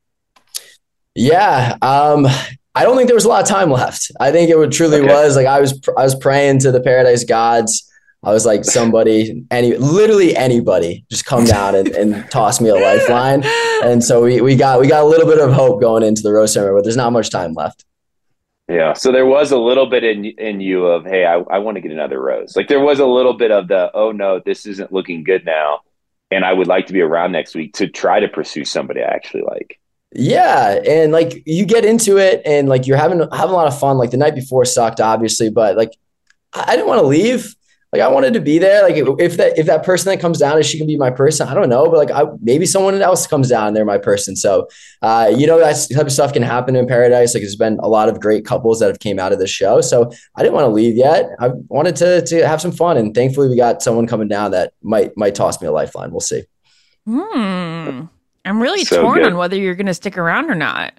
Yeah. 1.15 1.77
Um, 1.81 2.27
I 2.75 2.83
don't 2.83 2.95
think 2.95 3.07
there 3.07 3.15
was 3.15 3.25
a 3.25 3.29
lot 3.29 3.41
of 3.41 3.47
time 3.47 3.71
left. 3.71 4.11
I 4.19 4.31
think 4.31 4.51
it 4.51 4.57
would 4.57 4.71
truly 4.71 4.99
okay. 4.99 5.07
was 5.07 5.35
like 5.35 5.47
I 5.47 5.59
was 5.59 5.79
I 5.97 6.03
was 6.03 6.13
praying 6.13 6.59
to 6.59 6.71
the 6.71 6.81
paradise 6.81 7.23
gods 7.23 7.86
I 8.23 8.31
was 8.31 8.45
like, 8.45 8.65
somebody, 8.65 9.45
any, 9.51 9.77
literally 9.77 10.35
anybody, 10.35 11.05
just 11.09 11.25
come 11.25 11.45
down 11.45 11.75
and, 11.75 11.87
and 11.89 12.29
toss 12.31 12.59
me 12.59 12.69
a 12.69 12.75
lifeline. 12.75 13.43
And 13.83 14.03
so 14.03 14.23
we, 14.23 14.41
we 14.41 14.55
got 14.55 14.79
we 14.79 14.87
got 14.87 15.03
a 15.03 15.07
little 15.07 15.27
bit 15.27 15.39
of 15.39 15.53
hope 15.53 15.79
going 15.79 16.03
into 16.03 16.23
the 16.23 16.31
rose 16.31 16.53
ceremony, 16.53 16.79
but 16.79 16.83
there's 16.83 16.97
not 16.97 17.13
much 17.13 17.29
time 17.29 17.53
left. 17.53 17.85
Yeah, 18.67 18.93
so 18.93 19.13
there 19.13 19.25
was 19.25 19.51
a 19.51 19.57
little 19.57 19.85
bit 19.85 20.03
in 20.03 20.25
in 20.25 20.59
you 20.59 20.87
of, 20.87 21.05
hey, 21.05 21.25
I, 21.25 21.35
I 21.35 21.59
want 21.59 21.75
to 21.75 21.81
get 21.81 21.91
another 21.91 22.21
rose. 22.21 22.55
Like 22.55 22.67
there 22.67 22.81
was 22.81 22.99
a 22.99 23.05
little 23.05 23.33
bit 23.33 23.51
of 23.51 23.69
the, 23.69 23.91
oh 23.93 24.11
no, 24.11 24.41
this 24.45 24.65
isn't 24.65 24.91
looking 24.91 25.23
good 25.23 25.45
now, 25.45 25.81
and 26.31 26.43
I 26.43 26.51
would 26.51 26.67
like 26.67 26.87
to 26.87 26.93
be 26.93 27.01
around 27.01 27.31
next 27.31 27.55
week 27.55 27.73
to 27.75 27.87
try 27.87 28.19
to 28.19 28.27
pursue 28.27 28.65
somebody 28.65 29.01
I 29.01 29.07
actually 29.07 29.43
like. 29.43 29.79
Yeah, 30.11 30.81
and 30.85 31.11
like 31.11 31.43
you 31.45 31.65
get 31.65 31.85
into 31.85 32.17
it, 32.17 32.41
and 32.45 32.67
like 32.67 32.87
you're 32.87 32.97
having 32.97 33.19
having 33.19 33.51
a 33.51 33.57
lot 33.57 33.67
of 33.67 33.79
fun. 33.79 33.97
Like 33.97 34.11
the 34.11 34.17
night 34.17 34.35
before 34.35 34.65
sucked, 34.65 34.99
obviously, 34.99 35.49
but 35.49 35.77
like 35.77 35.97
I 36.51 36.75
didn't 36.75 36.87
want 36.87 36.99
to 36.99 37.07
leave 37.07 37.55
like 37.93 38.01
I 38.01 38.09
wanted 38.09 38.33
to 38.33 38.41
be 38.41 38.59
there. 38.59 38.83
Like 38.83 38.95
if 39.19 39.37
that 39.37 39.57
if 39.57 39.65
that 39.67 39.83
person 39.83 40.11
that 40.11 40.19
comes 40.19 40.39
down, 40.39 40.59
is 40.59 40.65
she 40.65 40.77
can 40.77 40.87
be 40.87 40.97
my 40.97 41.09
person? 41.09 41.47
I 41.47 41.53
don't 41.53 41.69
know, 41.69 41.85
but 41.85 41.97
like 41.97 42.11
I, 42.11 42.25
maybe 42.41 42.65
someone 42.65 43.01
else 43.01 43.25
comes 43.25 43.47
down, 43.47 43.67
and 43.67 43.75
they're 43.75 43.85
my 43.85 43.97
person. 43.97 44.35
So 44.35 44.67
uh, 45.01 45.31
you 45.35 45.47
know 45.47 45.57
that 45.59 45.77
type 45.93 46.05
of 46.05 46.11
stuff 46.11 46.33
can 46.33 46.43
happen 46.43 46.75
in 46.75 46.85
paradise. 46.85 47.33
Like 47.33 47.43
there's 47.43 47.55
been 47.55 47.79
a 47.81 47.87
lot 47.87 48.09
of 48.09 48.19
great 48.19 48.45
couples 48.45 48.79
that 48.79 48.87
have 48.87 48.99
came 48.99 49.19
out 49.19 49.31
of 49.31 49.39
this 49.39 49.49
show. 49.49 49.79
So 49.79 50.11
I 50.35 50.41
didn't 50.41 50.55
want 50.55 50.65
to 50.65 50.71
leave 50.71 50.97
yet. 50.97 51.29
I 51.39 51.51
wanted 51.69 51.95
to 51.97 52.21
to 52.23 52.47
have 52.47 52.61
some 52.61 52.73
fun, 52.73 52.97
and 52.97 53.15
thankfully 53.15 53.47
we 53.47 53.55
got 53.55 53.81
someone 53.81 54.05
coming 54.05 54.27
down 54.27 54.51
that 54.51 54.73
might 54.81 55.15
might 55.15 55.35
toss 55.35 55.61
me 55.61 55.67
a 55.67 55.71
lifeline. 55.71 56.11
We'll 56.11 56.19
see. 56.19 56.43
Hmm. 57.05 58.01
I'm 58.43 58.61
really 58.61 58.83
so 58.83 59.01
torn 59.01 59.19
good. 59.19 59.27
on 59.27 59.37
whether 59.37 59.55
you're 59.57 59.75
going 59.75 59.87
to 59.87 59.93
stick 59.93 60.17
around 60.17 60.49
or 60.49 60.55
not. 60.55 60.93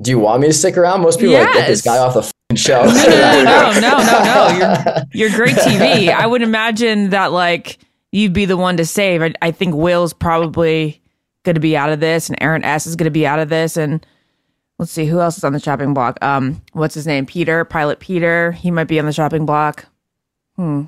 Do 0.00 0.10
you 0.10 0.18
want 0.18 0.42
me 0.42 0.48
to 0.48 0.54
stick 0.54 0.76
around? 0.76 1.02
Most 1.02 1.18
people 1.18 1.32
yes. 1.32 1.46
like 1.46 1.54
get 1.54 1.68
this 1.68 1.82
guy 1.82 1.98
off 1.98 2.14
the 2.14 2.30
show. 2.56 2.84
No, 2.84 2.92
no, 2.92 3.44
no, 3.44 3.72
no, 3.72 3.80
no, 3.80 3.98
no, 3.98 4.24
no. 4.24 5.04
You're, 5.12 5.28
you're 5.28 5.36
great 5.36 5.56
TV. 5.56 6.08
I 6.08 6.26
would 6.26 6.40
imagine 6.40 7.10
that 7.10 7.30
like 7.30 7.78
you'd 8.10 8.32
be 8.32 8.46
the 8.46 8.56
one 8.56 8.78
to 8.78 8.86
save. 8.86 9.22
I, 9.22 9.34
I 9.42 9.50
think 9.50 9.74
Will's 9.74 10.14
probably 10.14 11.02
going 11.44 11.54
to 11.54 11.60
be 11.60 11.76
out 11.76 11.90
of 11.90 12.00
this, 12.00 12.28
and 12.28 12.38
Aaron 12.40 12.64
S 12.64 12.86
is 12.86 12.96
going 12.96 13.04
to 13.04 13.10
be 13.10 13.26
out 13.26 13.38
of 13.38 13.50
this, 13.50 13.76
and 13.76 14.04
let's 14.78 14.90
see 14.90 15.04
who 15.04 15.20
else 15.20 15.36
is 15.36 15.44
on 15.44 15.52
the 15.52 15.60
chopping 15.60 15.92
block. 15.92 16.16
Um, 16.22 16.62
what's 16.72 16.94
his 16.94 17.06
name? 17.06 17.26
Peter, 17.26 17.66
Pilot 17.66 18.00
Peter. 18.00 18.52
He 18.52 18.70
might 18.70 18.84
be 18.84 18.98
on 18.98 19.04
the 19.04 19.12
chopping 19.12 19.44
block. 19.44 19.84
Hmm. 20.56 20.84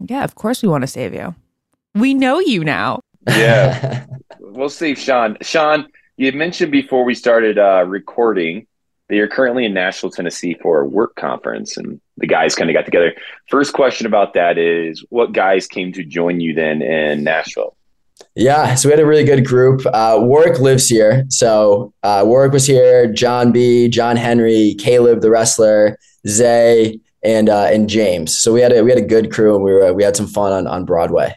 Yeah, 0.00 0.24
of 0.24 0.34
course 0.34 0.62
we 0.62 0.68
want 0.68 0.82
to 0.82 0.88
save 0.88 1.14
you. 1.14 1.34
We 1.94 2.12
know 2.12 2.40
you 2.40 2.62
now. 2.62 3.00
Yeah, 3.26 4.04
we'll 4.38 4.68
see, 4.68 4.94
Sean. 4.94 5.38
Sean, 5.40 5.88
you 6.18 6.32
mentioned 6.32 6.72
before 6.72 7.04
we 7.04 7.14
started 7.14 7.58
uh, 7.58 7.84
recording 7.86 8.66
that 9.10 9.16
you're 9.16 9.28
currently 9.28 9.64
in 9.66 9.74
Nashville, 9.74 10.10
Tennessee 10.10 10.56
for 10.62 10.80
a 10.80 10.86
work 10.88 11.14
conference, 11.16 11.76
and 11.76 12.00
the 12.16 12.26
guys 12.26 12.54
kind 12.54 12.70
of 12.70 12.74
got 12.74 12.84
together. 12.86 13.12
First 13.48 13.74
question 13.74 14.06
about 14.06 14.32
that 14.34 14.56
is 14.56 15.04
what 15.10 15.32
guys 15.32 15.66
came 15.66 15.92
to 15.92 16.04
join 16.04 16.40
you 16.40 16.54
then 16.54 16.80
in 16.80 17.22
Nashville? 17.24 17.76
Yeah, 18.36 18.74
so 18.74 18.88
we 18.88 18.92
had 18.92 19.00
a 19.00 19.06
really 19.06 19.24
good 19.24 19.44
group. 19.44 19.84
Uh, 19.86 20.18
Warwick 20.20 20.60
lives 20.60 20.88
here. 20.88 21.24
So 21.28 21.92
uh, 22.02 22.22
Warwick 22.24 22.52
was 22.52 22.66
here, 22.66 23.12
John 23.12 23.50
B, 23.50 23.88
John 23.88 24.16
Henry, 24.16 24.74
Caleb, 24.78 25.20
the 25.20 25.30
wrestler, 25.30 25.98
Zay, 26.28 27.00
and 27.22 27.48
uh, 27.48 27.64
and 27.72 27.88
James. 27.88 28.38
So 28.38 28.52
we 28.52 28.60
had 28.60 28.72
a 28.72 28.82
we 28.84 28.90
had 28.90 28.98
a 28.98 29.06
good 29.06 29.32
crew, 29.32 29.54
and 29.56 29.64
we 29.64 29.72
were 29.72 29.92
we 29.92 30.04
had 30.04 30.16
some 30.16 30.26
fun 30.26 30.52
on 30.52 30.66
on 30.66 30.84
Broadway. 30.84 31.34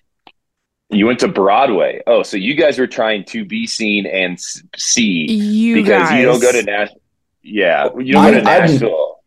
You 0.90 1.08
went 1.08 1.20
to 1.22 1.28
Broadway. 1.28 2.02
Oh, 2.06 2.22
so 2.22 2.38
you 2.38 2.54
guys 2.54 2.78
were 2.78 2.86
trying 2.86 3.24
to 3.26 3.44
be 3.46 3.66
seen 3.66 4.06
and 4.06 4.34
s- 4.34 4.62
see 4.76 5.26
You 5.32 5.76
because 5.76 6.10
guys. 6.10 6.20
you 6.20 6.26
don't 6.26 6.40
go 6.42 6.52
to 6.52 6.62
Nashville. 6.62 7.00
Yeah, 7.44 7.90
you 8.00 8.14
don't 8.14 8.26
I- 8.26 8.32
go 8.32 8.40
to 8.42 8.50
I've- 8.50 8.72
Nashville 8.74 9.20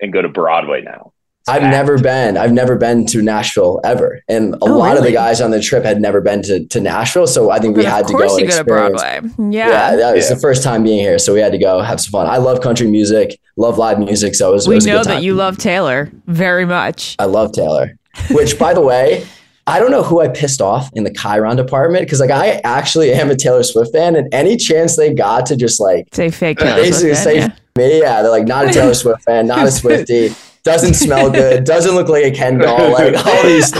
and 0.00 0.12
go 0.12 0.22
to 0.22 0.28
Broadway 0.28 0.82
now. 0.82 1.12
I've 1.48 1.62
never 1.62 1.98
been. 1.98 2.36
I've 2.36 2.52
never 2.52 2.76
been 2.76 3.04
to 3.06 3.20
Nashville 3.20 3.80
ever, 3.82 4.20
and 4.28 4.54
a 4.54 4.58
Oh, 4.62 4.78
lot 4.78 4.96
of 4.96 5.02
the 5.02 5.10
guys 5.10 5.40
on 5.40 5.50
the 5.50 5.58
trip 5.60 5.84
had 5.84 6.00
never 6.00 6.20
been 6.20 6.40
to, 6.42 6.64
to 6.68 6.80
Nashville. 6.80 7.26
So 7.26 7.50
I 7.50 7.58
think 7.58 7.76
we 7.76 7.82
Then 7.82 7.90
had 7.90 8.00
of 8.02 8.06
to 8.08 8.12
course 8.12 8.30
go. 8.30 8.38
you 8.38 8.44
and 8.44 8.50
go 8.50 8.54
to 8.54 8.60
experience- 8.62 9.02
Broadway. 9.02 9.56
Yeah, 9.56 9.68
Yeah. 9.68 9.96
that 9.96 10.14
was 10.14 10.28
Yeah. 10.28 10.34
the 10.36 10.40
first 10.40 10.62
time 10.62 10.84
being 10.84 11.00
here, 11.00 11.18
so 11.18 11.34
we 11.34 11.40
had 11.40 11.50
to 11.50 11.58
go 11.58 11.80
have 11.80 12.00
some 12.00 12.12
fun. 12.12 12.28
I 12.28 12.36
love 12.36 12.60
country 12.60 12.86
music, 12.88 13.40
love 13.56 13.76
live 13.76 13.98
music, 13.98 14.36
so 14.36 14.50
it 14.50 14.52
was. 14.52 14.66
it 14.66 14.68
we 14.68 14.74
was 14.76 14.86
a 14.86 14.90
know 14.90 14.98
good 14.98 15.06
that 15.08 15.22
you 15.24 15.34
love 15.34 15.58
Taylor 15.58 16.12
very 16.28 16.64
much. 16.64 17.16
I 17.18 17.24
love 17.24 17.50
Taylor. 17.50 17.96
Which, 18.30 18.56
by 18.56 18.72
the 18.72 18.80
way, 18.80 19.24
I 19.72 19.78
don't 19.78 19.90
know 19.90 20.02
who 20.02 20.20
I 20.20 20.28
pissed 20.28 20.60
off 20.60 20.90
in 20.92 21.04
the 21.04 21.10
chyron 21.10 21.56
department 21.56 22.04
because, 22.04 22.20
like, 22.20 22.30
I 22.30 22.60
actually 22.62 23.10
am 23.10 23.30
a 23.30 23.34
Taylor 23.34 23.62
Swift 23.62 23.90
fan, 23.92 24.16
and 24.16 24.28
any 24.34 24.58
chance 24.58 24.96
they 24.96 25.14
got 25.14 25.46
to 25.46 25.56
just 25.56 25.80
like 25.80 26.08
Say 26.12 26.28
fake 26.30 26.58
Taylor 26.58 26.76
basically 26.76 27.14
Swift 27.14 27.24
say 27.24 27.40
fan, 27.40 27.56
me, 27.78 28.00
yeah, 28.00 28.20
they're 28.20 28.30
like 28.30 28.46
not 28.46 28.66
a 28.66 28.72
Taylor 28.72 28.92
Swift 28.92 29.22
fan, 29.22 29.46
not 29.46 29.60
a 29.60 29.62
Swiftie, 29.70 30.38
doesn't 30.62 30.92
smell 30.92 31.30
good, 31.30 31.64
doesn't 31.64 31.94
look 31.94 32.10
like 32.10 32.22
a 32.22 32.30
Ken 32.30 32.58
doll, 32.58 32.92
like 32.92 33.14
all 33.14 33.42
these. 33.44 33.72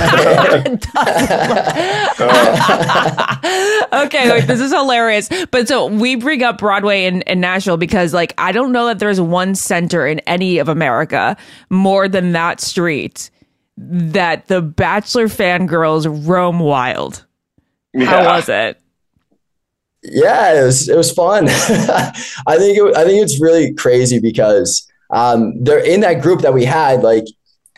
okay, 3.93 4.31
wait, 4.31 4.47
this 4.47 4.61
is 4.61 4.73
hilarious. 4.73 5.29
But 5.51 5.69
so 5.69 5.89
we 5.89 6.15
bring 6.15 6.43
up 6.43 6.57
Broadway 6.57 7.05
in, 7.05 7.21
in 7.23 7.39
Nashville 7.39 7.77
because, 7.77 8.15
like, 8.15 8.33
I 8.39 8.51
don't 8.51 8.73
know 8.73 8.87
that 8.87 8.99
there's 8.99 9.21
one 9.21 9.55
center 9.55 10.07
in 10.07 10.21
any 10.21 10.57
of 10.57 10.71
America 10.71 11.37
more 11.69 12.09
than 12.09 12.33
that 12.33 12.63
street 12.63 13.29
that 13.91 14.47
the 14.49 14.63
Bachelor 14.63 15.27
fangirls 15.27 16.27
roam 16.27 16.59
wild. 16.59 17.25
How 17.99 18.25
was 18.25 18.49
it? 18.49 18.79
yeah, 20.05 20.61
it 20.61 20.65
was 20.65 20.89
it 20.89 20.97
was 20.97 21.13
fun. 21.13 21.45
I 21.49 22.57
think 22.59 22.79
it, 22.79 22.97
I 22.97 23.05
think 23.05 23.23
it's 23.23 23.41
really 23.41 23.73
crazy 23.75 24.19
because 24.19 24.89
um, 25.11 25.63
they're 25.63 25.85
in 25.85 26.01
that 26.01 26.23
group 26.23 26.41
that 26.41 26.55
we 26.55 26.65
had. 26.65 27.03
Like, 27.03 27.25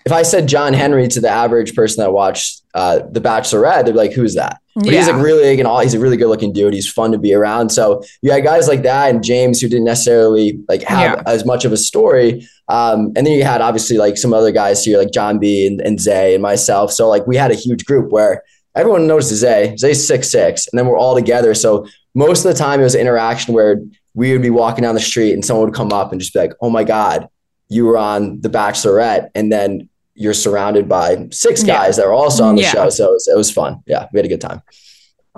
if 0.06 0.12
I 0.12 0.22
said 0.22 0.46
John 0.48 0.72
Henry 0.72 1.06
to 1.08 1.20
the 1.20 1.28
average 1.28 1.74
person 1.74 2.02
that 2.02 2.12
watched 2.12 2.62
uh, 2.74 3.00
The 3.10 3.20
Bachelorette, 3.20 3.84
they'd 3.84 3.92
be 3.92 3.98
like, 3.98 4.12
"Who's 4.12 4.34
that?" 4.36 4.60
But 4.76 4.86
he's 4.86 5.06
like 5.06 5.22
really 5.22 5.50
like 5.50 5.58
an 5.60 5.66
all. 5.66 5.80
He's 5.80 5.94
a 5.94 6.00
really 6.00 6.16
good 6.16 6.28
looking 6.28 6.52
dude. 6.52 6.74
He's 6.74 6.90
fun 6.90 7.12
to 7.12 7.18
be 7.18 7.34
around. 7.34 7.70
So 7.70 8.02
you 8.22 8.30
had 8.32 8.42
guys 8.42 8.68
like 8.68 8.82
that 8.82 9.10
and 9.14 9.22
James 9.22 9.60
who 9.60 9.68
didn't 9.68 9.84
necessarily 9.84 10.58
like 10.68 10.82
have 10.82 11.18
Yeah. 11.18 11.22
as 11.26 11.44
much 11.44 11.64
of 11.64 11.72
a 11.72 11.76
story. 11.76 12.46
Um, 12.68 13.12
and 13.14 13.26
then 13.26 13.32
you 13.34 13.44
had 13.44 13.60
obviously 13.60 13.98
like 13.98 14.16
some 14.16 14.32
other 14.32 14.50
guys 14.50 14.84
here 14.84 14.98
like 14.98 15.12
John 15.12 15.38
B 15.38 15.66
and, 15.66 15.80
and 15.82 16.00
Zay 16.00 16.34
and 16.34 16.42
myself. 16.42 16.92
So 16.92 17.08
like 17.08 17.26
we 17.26 17.36
had 17.36 17.50
a 17.50 17.54
huge 17.54 17.84
group 17.84 18.10
where 18.10 18.42
everyone 18.74 19.06
knows 19.06 19.26
Zay. 19.28 19.76
Zay's 19.76 20.06
six 20.06 20.30
six, 20.32 20.66
and 20.68 20.78
then 20.78 20.86
we're 20.86 20.98
all 20.98 21.14
together. 21.14 21.54
So 21.54 21.86
most 22.14 22.44
of 22.44 22.52
the 22.52 22.58
time 22.58 22.80
it 22.80 22.84
was 22.84 22.94
an 22.94 23.00
interaction 23.02 23.54
where 23.54 23.80
we 24.14 24.32
would 24.32 24.42
be 24.42 24.50
walking 24.50 24.82
down 24.82 24.94
the 24.94 25.00
street 25.00 25.32
and 25.34 25.44
someone 25.44 25.66
would 25.66 25.74
come 25.74 25.92
up 25.92 26.12
and 26.12 26.20
just 26.20 26.32
be 26.32 26.38
like, 26.38 26.52
"Oh 26.60 26.70
my 26.70 26.84
god, 26.84 27.28
you 27.68 27.84
were 27.84 27.98
on 27.98 28.40
The 28.40 28.48
Bachelorette," 28.48 29.28
and 29.34 29.52
then 29.52 29.88
you're 30.14 30.32
surrounded 30.34 30.88
by 30.88 31.26
six 31.32 31.62
Yeah. 31.64 31.74
guys 31.74 31.96
that 31.96 32.06
were 32.06 32.12
also 32.12 32.44
on 32.44 32.54
the 32.56 32.62
Yeah. 32.62 32.70
show. 32.70 32.88
So 32.88 33.10
it 33.10 33.12
was, 33.12 33.28
it 33.28 33.36
was 33.36 33.50
fun. 33.50 33.82
Yeah, 33.86 34.06
we 34.12 34.18
had 34.20 34.24
a 34.24 34.28
good 34.28 34.40
time. 34.40 34.62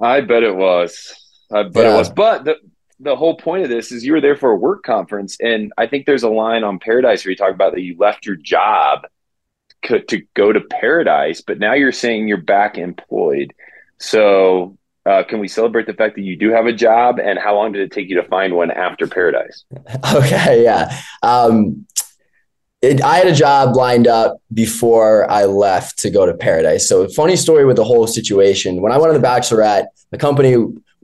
I 0.00 0.20
bet 0.20 0.42
it 0.42 0.54
was. 0.54 1.14
I 1.50 1.62
bet 1.62 1.84
Yeah. 1.84 1.94
it 1.94 1.98
was. 1.98 2.10
But 2.10 2.44
the 2.44 2.56
the 3.00 3.16
whole 3.16 3.36
point 3.36 3.64
of 3.64 3.68
this 3.68 3.92
is 3.92 4.04
you 4.04 4.12
were 4.12 4.20
there 4.20 4.36
for 4.36 4.50
a 4.50 4.56
work 4.56 4.82
conference, 4.82 5.36
and 5.40 5.72
I 5.76 5.86
think 5.86 6.06
there's 6.06 6.22
a 6.22 6.30
line 6.30 6.64
on 6.64 6.78
Paradise 6.78 7.24
where 7.24 7.30
you 7.30 7.36
talk 7.36 7.52
about 7.52 7.74
that 7.74 7.82
you 7.82 7.96
left 7.98 8.24
your 8.24 8.36
job 8.36 9.06
co- 9.84 9.98
to 9.98 10.22
go 10.34 10.52
to 10.52 10.60
Paradise, 10.60 11.40
but 11.40 11.58
now 11.58 11.74
you're 11.74 11.92
saying 11.92 12.28
you're 12.28 12.38
back 12.38 12.78
employed. 12.78 13.52
So. 13.98 14.76
Uh, 15.04 15.22
can 15.22 15.38
we 15.38 15.46
celebrate 15.46 15.86
the 15.86 15.92
fact 15.92 16.16
that 16.16 16.22
you 16.22 16.36
do 16.36 16.50
have 16.50 16.66
a 16.66 16.72
job, 16.72 17.20
and 17.20 17.38
how 17.38 17.54
long 17.54 17.70
did 17.70 17.80
it 17.80 17.92
take 17.92 18.08
you 18.08 18.20
to 18.20 18.26
find 18.26 18.56
one 18.56 18.72
after 18.72 19.06
Paradise? 19.06 19.64
Okay, 20.16 20.64
yeah. 20.64 21.00
Um, 21.22 21.86
it, 22.82 23.02
I 23.02 23.18
had 23.18 23.28
a 23.28 23.32
job 23.32 23.76
lined 23.76 24.06
up 24.06 24.38
before 24.52 25.30
I 25.30 25.44
left 25.44 25.98
to 26.00 26.10
go 26.10 26.26
to 26.26 26.34
Paradise. 26.34 26.88
So, 26.88 27.08
funny 27.08 27.36
story 27.36 27.64
with 27.64 27.76
the 27.76 27.84
whole 27.84 28.06
situation. 28.06 28.82
When 28.82 28.92
I 28.92 28.98
went 28.98 29.14
on 29.14 29.20
The 29.20 29.26
Bachelorette, 29.26 29.86
the 30.10 30.18
company 30.18 30.56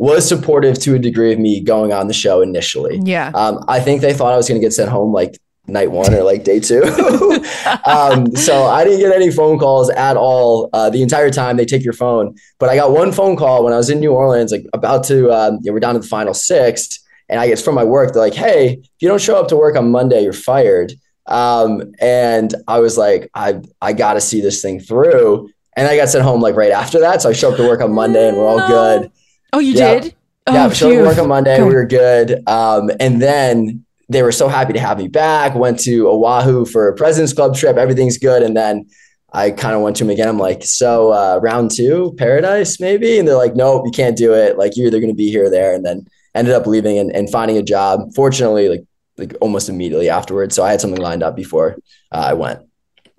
was 0.02 0.28
supportive 0.28 0.80
to 0.80 0.96
a 0.96 0.98
degree 0.98 1.32
of 1.32 1.38
me 1.38 1.60
going 1.60 1.92
on 1.92 2.08
the 2.08 2.12
show 2.12 2.40
initially. 2.40 2.98
Yeah. 3.04 3.30
Um, 3.36 3.64
I 3.68 3.78
think 3.78 4.00
they 4.00 4.12
thought 4.12 4.32
I 4.32 4.36
was 4.36 4.48
going 4.48 4.60
to 4.60 4.64
get 4.64 4.72
sent 4.72 4.90
home 4.90 5.12
like 5.12 5.38
night 5.68 5.92
one 5.92 6.12
or 6.12 6.24
like 6.24 6.42
day 6.42 6.58
two. 6.58 6.82
um, 7.86 8.34
so 8.34 8.64
I 8.64 8.82
didn't 8.82 8.98
get 8.98 9.14
any 9.14 9.30
phone 9.30 9.60
calls 9.60 9.90
at 9.90 10.16
all 10.16 10.70
uh, 10.72 10.90
the 10.90 11.02
entire 11.02 11.30
time. 11.30 11.56
They 11.56 11.64
take 11.64 11.84
your 11.84 11.92
phone, 11.92 12.34
but 12.58 12.68
I 12.68 12.74
got 12.74 12.90
one 12.90 13.12
phone 13.12 13.36
call 13.36 13.62
when 13.62 13.72
I 13.72 13.76
was 13.76 13.90
in 13.90 14.00
New 14.00 14.10
Orleans, 14.10 14.50
like 14.50 14.66
about 14.72 15.04
to. 15.04 15.30
Um, 15.30 15.60
you 15.62 15.70
know, 15.70 15.74
we're 15.74 15.78
down 15.78 15.94
to 15.94 16.00
the 16.00 16.08
final 16.08 16.34
six, 16.34 16.98
and 17.28 17.38
I 17.38 17.46
guess 17.46 17.62
from 17.62 17.76
my 17.76 17.84
work. 17.84 18.12
They're 18.12 18.22
like, 18.22 18.34
"Hey, 18.34 18.80
if 18.82 18.90
you 18.98 19.06
don't 19.06 19.20
show 19.20 19.38
up 19.38 19.46
to 19.48 19.56
work 19.56 19.76
on 19.76 19.92
Monday, 19.92 20.24
you're 20.24 20.32
fired." 20.32 20.94
Um, 21.26 21.94
and 22.00 22.52
I 22.66 22.80
was 22.80 22.98
like, 22.98 23.30
"I 23.34 23.60
I 23.80 23.92
got 23.92 24.14
to 24.14 24.20
see 24.20 24.40
this 24.40 24.60
thing 24.62 24.80
through." 24.80 25.48
And 25.76 25.86
I 25.86 25.96
got 25.96 26.08
sent 26.08 26.24
home 26.24 26.40
like 26.40 26.56
right 26.56 26.72
after 26.72 26.98
that. 26.98 27.22
So 27.22 27.30
I 27.30 27.34
show 27.34 27.52
up 27.52 27.56
to 27.58 27.62
work 27.62 27.80
on 27.80 27.92
Monday, 27.92 28.26
and 28.26 28.36
we're 28.36 28.48
all 28.48 28.66
good 28.66 29.12
Oh, 29.52 29.58
you 29.58 29.72
Yeah. 29.74 30.00
did? 30.00 30.14
Oh, 30.46 30.54
yeah, 30.54 30.68
showed 30.70 30.86
up 30.86 30.90
to 30.92 30.96
phew. 30.96 31.02
work 31.04 31.18
on 31.18 31.28
Monday. 31.28 31.54
Okay. 31.54 31.62
We 31.62 31.74
were 31.74 31.86
good. 31.86 32.42
Um, 32.48 32.90
and 32.98 33.22
then 33.22 33.84
they 34.08 34.22
were 34.22 34.32
so 34.32 34.48
happy 34.48 34.72
to 34.72 34.80
have 34.80 34.98
me 34.98 35.08
back. 35.08 35.54
Went 35.54 35.78
to 35.80 36.08
Oahu 36.08 36.64
for 36.64 36.88
a 36.88 36.94
President's 36.94 37.32
Club 37.32 37.54
trip. 37.54 37.76
Everything's 37.76 38.18
good. 38.18 38.42
And 38.42 38.56
then 38.56 38.86
I 39.32 39.50
kind 39.50 39.74
of 39.74 39.82
went 39.82 39.96
to 39.96 40.04
him 40.04 40.10
again. 40.10 40.28
I'm 40.28 40.38
like, 40.38 40.64
so 40.64 41.12
uh, 41.12 41.38
round 41.42 41.70
two, 41.70 42.14
Paradise, 42.18 42.80
maybe? 42.80 43.18
And 43.18 43.26
they're 43.26 43.36
like, 43.36 43.54
nope, 43.54 43.84
you 43.86 43.92
can't 43.92 44.16
do 44.16 44.34
it. 44.34 44.58
Like 44.58 44.76
you're 44.76 44.88
either 44.88 45.00
going 45.00 45.12
to 45.12 45.16
be 45.16 45.30
here 45.30 45.46
or 45.46 45.50
there. 45.50 45.74
And 45.74 45.84
then 45.86 46.06
ended 46.34 46.54
up 46.54 46.66
leaving 46.66 46.98
and, 46.98 47.14
and 47.14 47.30
finding 47.30 47.56
a 47.56 47.62
job. 47.62 48.12
Fortunately, 48.14 48.68
like 48.68 48.84
like 49.18 49.34
almost 49.40 49.68
immediately 49.68 50.08
afterwards. 50.08 50.54
So 50.56 50.64
I 50.64 50.70
had 50.70 50.80
something 50.80 51.00
lined 51.00 51.22
up 51.22 51.36
before 51.36 51.76
uh, 52.10 52.24
I 52.30 52.32
went. 52.32 52.60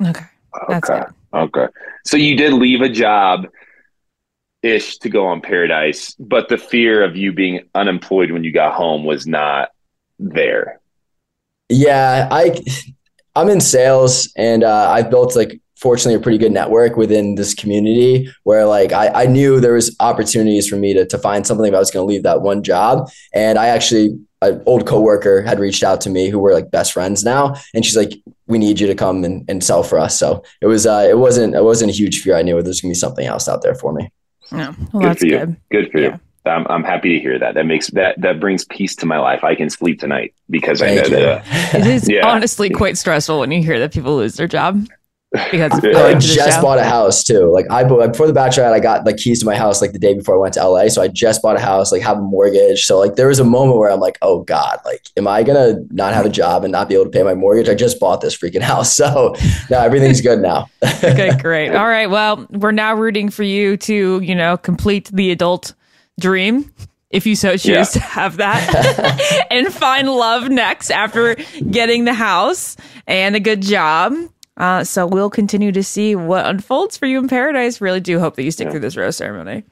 Okay. 0.03 0.25
That's 0.67 0.89
okay. 0.89 1.03
good. 1.31 1.39
Okay. 1.39 1.67
So 2.05 2.17
you 2.17 2.35
did 2.35 2.53
leave 2.53 2.81
a 2.81 2.89
job 2.89 3.47
ish 4.63 4.97
to 4.99 5.09
go 5.09 5.27
on 5.27 5.41
Paradise, 5.41 6.15
but 6.15 6.49
the 6.49 6.57
fear 6.57 7.03
of 7.03 7.15
you 7.15 7.33
being 7.33 7.69
unemployed 7.75 8.31
when 8.31 8.43
you 8.43 8.51
got 8.51 8.73
home 8.73 9.03
was 9.03 9.27
not 9.27 9.69
there. 10.19 10.79
Yeah, 11.69 12.27
I 12.31 12.59
I'm 13.35 13.49
in 13.49 13.59
sales 13.59 14.31
and 14.35 14.63
uh, 14.63 14.89
I've 14.89 15.09
built 15.09 15.35
like 15.35 15.59
fortunately 15.75 16.15
a 16.15 16.19
pretty 16.19 16.37
good 16.37 16.51
network 16.51 16.95
within 16.95 17.35
this 17.35 17.53
community 17.53 18.31
where 18.43 18.65
like 18.65 18.93
I, 18.93 19.23
I 19.23 19.25
knew 19.25 19.59
there 19.59 19.73
was 19.73 19.95
opportunities 19.99 20.67
for 20.67 20.77
me 20.77 20.93
to, 20.93 21.05
to 21.05 21.17
find 21.17 21.45
something 21.45 21.65
if 21.65 21.73
I 21.73 21.79
was 21.79 21.91
going 21.91 22.07
to 22.07 22.11
leave 22.11 22.23
that 22.23 22.41
one 22.41 22.63
job. 22.63 23.09
And 23.33 23.57
I 23.57 23.67
actually 23.67 24.17
an 24.41 24.61
old 24.65 24.85
coworker 24.85 25.41
had 25.41 25.59
reached 25.59 25.83
out 25.83 25.99
to 26.01 26.09
me 26.09 26.29
who 26.29 26.39
were 26.39 26.53
like 26.53 26.71
best 26.71 26.93
friends 26.93 27.23
now. 27.23 27.55
And 27.73 27.85
she's 27.85 27.97
like, 27.97 28.13
we 28.47 28.57
need 28.57 28.79
you 28.79 28.87
to 28.87 28.95
come 28.95 29.23
and, 29.23 29.43
and 29.49 29.63
sell 29.63 29.83
for 29.83 29.97
us. 29.99 30.17
So 30.17 30.43
it 30.61 30.67
was, 30.67 30.85
uh, 30.85 31.07
it 31.09 31.17
wasn't, 31.17 31.55
it 31.55 31.63
wasn't 31.63 31.91
a 31.91 31.93
huge 31.93 32.21
fear. 32.21 32.35
I 32.35 32.43
knew 32.43 32.61
there's 32.61 32.81
gonna 32.81 32.91
be 32.91 32.95
something 32.95 33.25
else 33.25 33.47
out 33.47 33.61
there 33.61 33.75
for 33.75 33.93
me. 33.93 34.09
No. 34.53 34.75
Well, 34.93 35.01
Good 35.01 35.03
that's 35.09 35.19
for 35.21 35.25
you. 35.27 35.37
good. 35.39 35.55
Good 35.71 35.91
for 35.91 35.99
Yeah. 35.99 36.07
you. 36.13 36.19
I'm, 36.45 36.67
I'm 36.69 36.83
happy 36.83 37.13
to 37.15 37.19
hear 37.19 37.39
that. 37.39 37.53
That 37.55 37.65
makes 37.65 37.87
that 37.91 38.19
that 38.19 38.39
brings 38.41 38.65
peace 38.65 38.95
to 38.97 39.05
my 39.05 39.17
life. 39.17 39.43
I 39.45 39.55
can 39.55 39.69
sleep 39.69 39.99
tonight 40.01 40.33
because 40.49 40.81
I 40.81 40.87
know 40.95 41.03
you. 41.03 41.09
that. 41.09 41.45
Uh, 41.73 41.77
It 41.79 41.87
is 41.87 42.09
Yeah. 42.09 42.27
honestly 42.27 42.69
quite 42.69 42.97
stressful 42.97 43.39
when 43.39 43.49
you 43.51 43.63
hear 43.63 43.79
that 43.79 43.93
people 43.93 44.17
lose 44.17 44.35
their 44.35 44.47
job 44.47 44.85
because 45.51 45.71
Yeah. 45.83 45.89
I 45.89 45.93
going 45.93 46.19
to 46.19 46.27
the 46.27 46.33
just 46.33 46.57
show. 46.57 46.61
bought 46.61 46.77
a 46.77 46.83
house 46.83 47.23
too. 47.23 47.51
Like 47.51 47.65
I 47.71 47.83
bought 47.83 48.11
before 48.11 48.27
the 48.27 48.33
bachelorette, 48.33 48.71
I 48.73 48.79
got 48.79 49.05
like 49.05 49.17
keys 49.17 49.39
to 49.39 49.45
my 49.45 49.55
house 49.55 49.81
like 49.81 49.91
the 49.91 49.99
day 49.99 50.13
before 50.13 50.35
I 50.35 50.37
went 50.37 50.53
to 50.53 50.67
LA. 50.67 50.87
So 50.89 51.01
I 51.01 51.07
just 51.07 51.41
bought 51.41 51.55
a 51.55 51.59
house, 51.59 51.91
like 51.91 52.01
have 52.03 52.17
a 52.17 52.21
mortgage. 52.21 52.85
So 52.85 52.99
like 52.99 53.15
there 53.15 53.27
was 53.27 53.39
a 53.39 53.43
moment 53.43 53.79
where 53.79 53.89
I'm 53.91 53.99
like, 53.99 54.17
oh 54.21 54.43
God, 54.43 54.79
like 54.85 55.05
am 55.17 55.27
I 55.27 55.43
gonna 55.43 55.75
not 55.89 56.13
have 56.13 56.25
a 56.25 56.29
job 56.29 56.63
and 56.63 56.71
not 56.71 56.87
be 56.87 56.93
able 56.95 57.05
to 57.05 57.09
pay 57.11 57.23
my 57.23 57.33
mortgage? 57.33 57.67
I 57.67 57.73
just 57.75 57.99
bought 57.99 58.21
this 58.21 58.37
freaking 58.37 58.61
house. 58.61 58.93
So 59.03 59.35
now 59.69 59.81
everything's 59.81 60.21
good 60.21 60.39
now. 60.39 60.69
okay, 60.83 61.31
great. 61.41 61.75
All 61.75 61.87
right. 61.87 62.09
Well, 62.09 62.45
we're 62.51 62.71
now 62.71 62.93
rooting 62.93 63.29
for 63.29 63.43
you 63.43 63.75
to, 63.77 64.19
you 64.21 64.35
know, 64.35 64.55
complete 64.55 65.09
the 65.11 65.31
adult 65.31 65.73
dream. 66.19 66.71
If 67.09 67.25
you 67.27 67.35
so 67.35 67.51
choose 67.57 67.65
Yeah. 67.67 67.83
to 67.85 67.99
have 67.99 68.37
that 68.37 69.45
and 69.51 69.71
find 69.73 70.09
love 70.09 70.49
next 70.49 70.89
after 70.89 71.35
getting 71.69 72.05
the 72.05 72.13
house 72.13 72.75
and 73.07 73.35
a 73.35 73.39
good 73.39 73.61
job. 73.61 74.13
Uh, 74.57 74.83
so 74.83 75.07
we'll 75.07 75.29
continue 75.29 75.71
to 75.71 75.83
see 75.83 76.15
what 76.15 76.45
unfolds 76.45 76.95
for 76.97 77.05
you 77.07 77.17
in 77.19 77.27
paradise. 77.27 77.81
Really 77.81 77.99
do 77.99 78.19
hope 78.19 78.35
that 78.35 78.43
you 78.43 78.51
stick 78.51 78.69
through 78.69 78.81
this 78.81 78.95
rose 78.95 79.17
ceremony. 79.17 79.63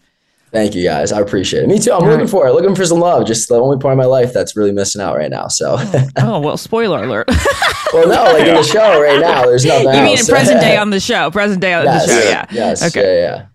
Thank 0.52 0.76
you 0.76 0.84
guys. 0.84 1.13
I 1.13 1.22
appreciate 1.22 1.63
it. 1.63 1.67
Me 1.70 1.80
too. 1.80 1.91
I'm 1.94 2.02
All 2.02 2.08
looking 2.10 2.22
right. 2.22 2.30
for 2.30 2.46
it. 2.48 2.52
Looking 2.54 2.76
for 2.76 2.86
some 2.86 3.00
love. 3.00 3.26
Just 3.26 3.48
the 3.48 3.56
only 3.56 3.78
part 3.78 3.94
of 3.94 3.98
my 4.00 4.06
life 4.06 4.34
that's 4.34 4.58
really 4.58 4.74
missing 4.74 5.02
out 5.02 5.15
right 5.15 5.30
now. 5.30 5.48
So 5.48 5.78
Oh, 6.17 6.39
well, 6.41 6.58
spoiler 6.58 7.04
alert. 7.04 7.28
well 7.94 8.08
no, 8.08 8.24
like 8.34 8.48
in 8.48 8.56
the 8.56 8.63
show 8.63 9.02
right 9.02 9.22
now, 9.22 9.46
there's 9.46 9.63
nothing 9.63 9.86
you 9.88 9.94
else. 9.94 10.04
mean 10.04 10.20
in 10.20 10.26
present 10.26 10.60
day 10.60 10.76
on 10.78 10.89
the 10.89 11.00
show? 11.00 11.32
Present 11.32 11.62
day 11.62 11.74
on 11.74 11.86
yes, 11.86 12.06
the 12.06 12.12
show, 12.22 12.30
yeah. 12.30 12.46
Yes. 12.52 12.84
Okay. 12.84 13.22
Yeah, 13.22 13.46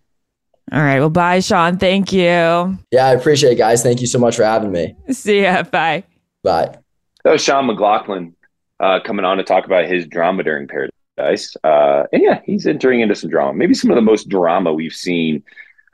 yeah. 0.73 0.77
All 0.79 0.83
right. 0.83 0.99
Well, 1.01 1.11
bye, 1.11 1.41
Sean. 1.41 1.77
Thank 1.77 2.13
you. 2.15 2.23
Yeah, 2.23 2.79
I 3.07 3.13
appreciate 3.13 3.53
it, 3.53 3.57
guys. 3.57 3.83
Thank 3.83 4.01
you 4.01 4.07
so 4.07 4.19
much 4.19 4.35
for 4.37 4.45
having 4.45 4.73
me. 4.73 4.97
See 5.11 5.43
ya. 5.43 5.65
Bye. 5.65 6.05
Bye. 6.43 6.79
That 7.25 7.33
was 7.33 7.43
Sean 7.45 7.67
McLaughlin 7.67 8.35
uh, 8.81 9.01
coming 9.05 9.25
on 9.27 9.37
to 9.37 9.45
talk 9.45 9.67
about 9.67 9.85
his 9.85 10.07
drama 10.07 10.43
during 10.45 10.67
Paradise. 10.67 10.93
Uh, 11.19 12.05
and 12.13 12.23
yeah, 12.23 12.41
he's 12.45 12.67
entering 12.67 13.01
into 13.01 13.15
some 13.15 13.31
drama. 13.31 13.55
Maybe 13.55 13.75
some 13.75 13.91
of 13.91 13.97
the 13.97 14.03
most 14.03 14.29
drama 14.29 14.73
we've 14.73 14.95
seen 14.95 15.43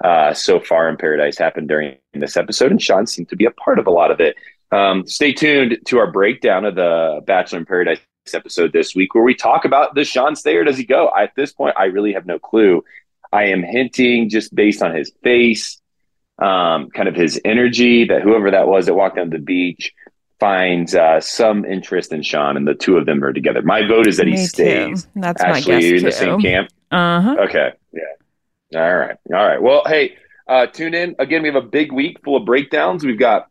uh, 0.03 0.35
so 0.35 0.61
far 0.61 0.89
in 0.89 0.97
Paradise 0.97 1.39
happened 1.39 1.69
during 1.69 1.97
this 2.15 2.37
episode, 2.37 2.71
and 2.71 2.83
Sean 2.83 3.07
seemed 3.07 3.29
to 3.29 3.37
be 3.37 3.45
a 3.45 3.51
part 3.53 3.79
of 3.79 3.87
a 3.87 3.91
lot 3.91 4.11
of 4.11 4.21
it. 4.21 4.37
Um, 4.73 5.07
stay 5.07 5.33
tuned 5.33 5.79
to 5.87 5.99
our 5.99 6.11
breakdown 6.11 6.65
of 6.65 6.75
the 6.75 7.21
Bachelor 7.27 7.61
in 7.61 7.67
Paradise 7.67 8.01
episode 8.35 8.73
this 8.73 8.95
week, 8.95 9.15
where 9.15 9.25
we 9.25 9.35
talk 9.35 9.65
about 9.65 9.95
does 9.95 10.09
Sean 10.09 10.35
stay 10.35 10.57
or 10.57 10.65
does 10.65 10.79
he 10.79 10.85
go? 10.85 11.11
At 11.17 11.35
this 11.37 11.53
point, 11.53 11.77
I 11.79 11.85
really 11.87 12.13
have 12.15 12.27
no 12.27 12.39
clue. 12.39 12.85
I 13.33 13.45
am 13.45 13.63
hinting 13.63 14.29
just 14.29 14.55
based 14.55 14.83
on 14.83 14.95
his 14.95 15.13
face, 15.23 15.81
um, 16.39 16.91
kind 16.91 17.09
of 17.09 17.15
his 17.15 17.41
energy, 17.45 18.05
that 18.07 18.23
whoever 18.23 18.51
that 18.51 18.69
was 18.69 18.87
that 18.87 18.95
walked 18.95 19.17
down 19.17 19.31
the 19.31 19.39
beach 19.39 19.93
finds 20.43 20.95
uh, 20.97 21.21
some 21.21 21.65
interest 21.65 22.13
in 22.13 22.21
Sean, 22.23 22.57
and 22.57 22.67
the 22.67 22.75
two 22.75 22.97
of 22.97 23.07
them 23.07 23.23
are 23.23 23.33
together. 23.33 23.63
My 23.63 23.87
vote 23.87 24.09
is 24.09 24.17
that 24.17 24.27
he 24.27 24.33
Me 24.33 24.39
too. 24.39 24.47
stays. 24.47 25.07
That's 25.15 25.41
Ashley, 25.41 25.73
my 25.75 25.81
guess 25.81 25.85
you 25.85 25.95
in 25.95 25.99
too. 26.01 26.05
the 26.07 26.13
same 26.13 26.41
camp. 26.41 26.69
Uh 26.91 27.21
huh. 27.21 27.37
Okay. 27.49 27.71
Yeah. 27.93 28.81
All 28.81 28.97
right. 28.97 29.17
All 29.33 29.47
right. 29.47 29.63
Well, 29.63 29.83
hey, 29.87 30.17
uh, 30.49 30.67
tune 30.67 30.95
in. 30.95 31.15
Again, 31.21 31.43
we 31.43 31.49
have 31.49 31.63
a 31.63 31.67
big 31.67 31.93
week 31.93 32.19
full 32.25 32.37
of 32.37 32.45
breakdowns. 32.45 33.05
We've 33.05 33.19
got 33.19 33.47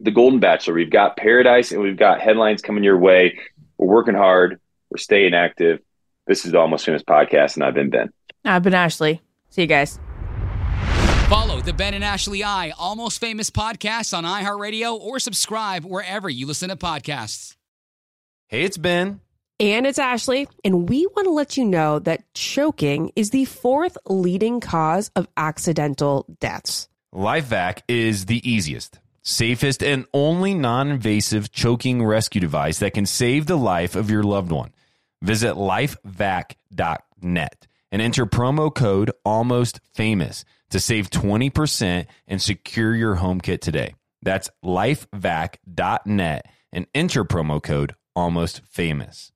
the 0.00 0.10
Golden 0.10 0.40
Bachelor, 0.40 0.74
we've 0.74 0.90
got 0.90 1.16
Paradise, 1.16 1.70
and 1.72 1.80
we've 1.80 1.96
got 1.96 2.20
headlines 2.20 2.60
coming 2.60 2.82
your 2.84 2.98
way. 2.98 3.38
We're 3.78 3.86
working 3.86 4.14
hard. 4.14 4.60
We're 4.90 4.98
staying 4.98 5.32
active. 5.32 5.78
This 6.26 6.44
is 6.44 6.52
the 6.52 6.58
Almost 6.58 6.84
Famous 6.84 7.02
podcast, 7.02 7.54
and 7.54 7.64
I've 7.64 7.74
been 7.74 7.88
Ben. 7.88 8.12
I've 8.44 8.62
been 8.62 8.74
Ashley. 8.74 9.22
See 9.50 9.62
you 9.62 9.68
guys. 9.68 9.98
Follow 11.28 11.60
the 11.60 11.72
Ben 11.72 11.92
and 11.92 12.04
Ashley 12.04 12.44
I 12.44 12.70
Almost 12.78 13.20
Famous 13.20 13.50
podcast 13.50 14.16
on 14.16 14.22
iHeartRadio 14.22 14.96
or 14.96 15.18
subscribe 15.18 15.84
wherever 15.84 16.30
you 16.30 16.46
listen 16.46 16.68
to 16.68 16.76
podcasts. 16.76 17.56
Hey, 18.46 18.62
it's 18.62 18.76
Ben. 18.76 19.18
And 19.58 19.88
it's 19.88 19.98
Ashley, 19.98 20.46
and 20.64 20.88
we 20.88 21.04
want 21.04 21.26
to 21.26 21.32
let 21.32 21.56
you 21.56 21.64
know 21.64 21.98
that 21.98 22.32
choking 22.32 23.10
is 23.16 23.30
the 23.30 23.44
fourth 23.44 23.98
leading 24.06 24.60
cause 24.60 25.10
of 25.16 25.26
accidental 25.36 26.26
deaths. 26.38 26.88
LifeVac 27.12 27.80
is 27.88 28.26
the 28.26 28.48
easiest, 28.48 29.00
safest, 29.24 29.82
and 29.82 30.06
only 30.14 30.54
non 30.54 30.92
invasive 30.92 31.50
choking 31.50 32.04
rescue 32.04 32.40
device 32.40 32.78
that 32.78 32.94
can 32.94 33.04
save 33.04 33.46
the 33.46 33.56
life 33.56 33.96
of 33.96 34.12
your 34.12 34.22
loved 34.22 34.52
one. 34.52 34.70
Visit 35.22 35.54
lifevac.net 35.54 37.66
and 37.90 38.02
enter 38.02 38.26
promo 38.26 38.74
code 38.74 39.10
almost 39.24 39.80
famous 39.94 40.44
to 40.70 40.80
save 40.80 41.10
20% 41.10 42.06
and 42.26 42.42
secure 42.42 42.94
your 42.94 43.16
home 43.16 43.40
kit 43.40 43.60
today. 43.60 43.94
That's 44.22 44.50
lifevac.net 44.64 46.46
and 46.72 46.86
enter 46.94 47.24
promo 47.24 47.62
code 47.62 47.94
almost 48.14 48.62
famous. 48.64 49.32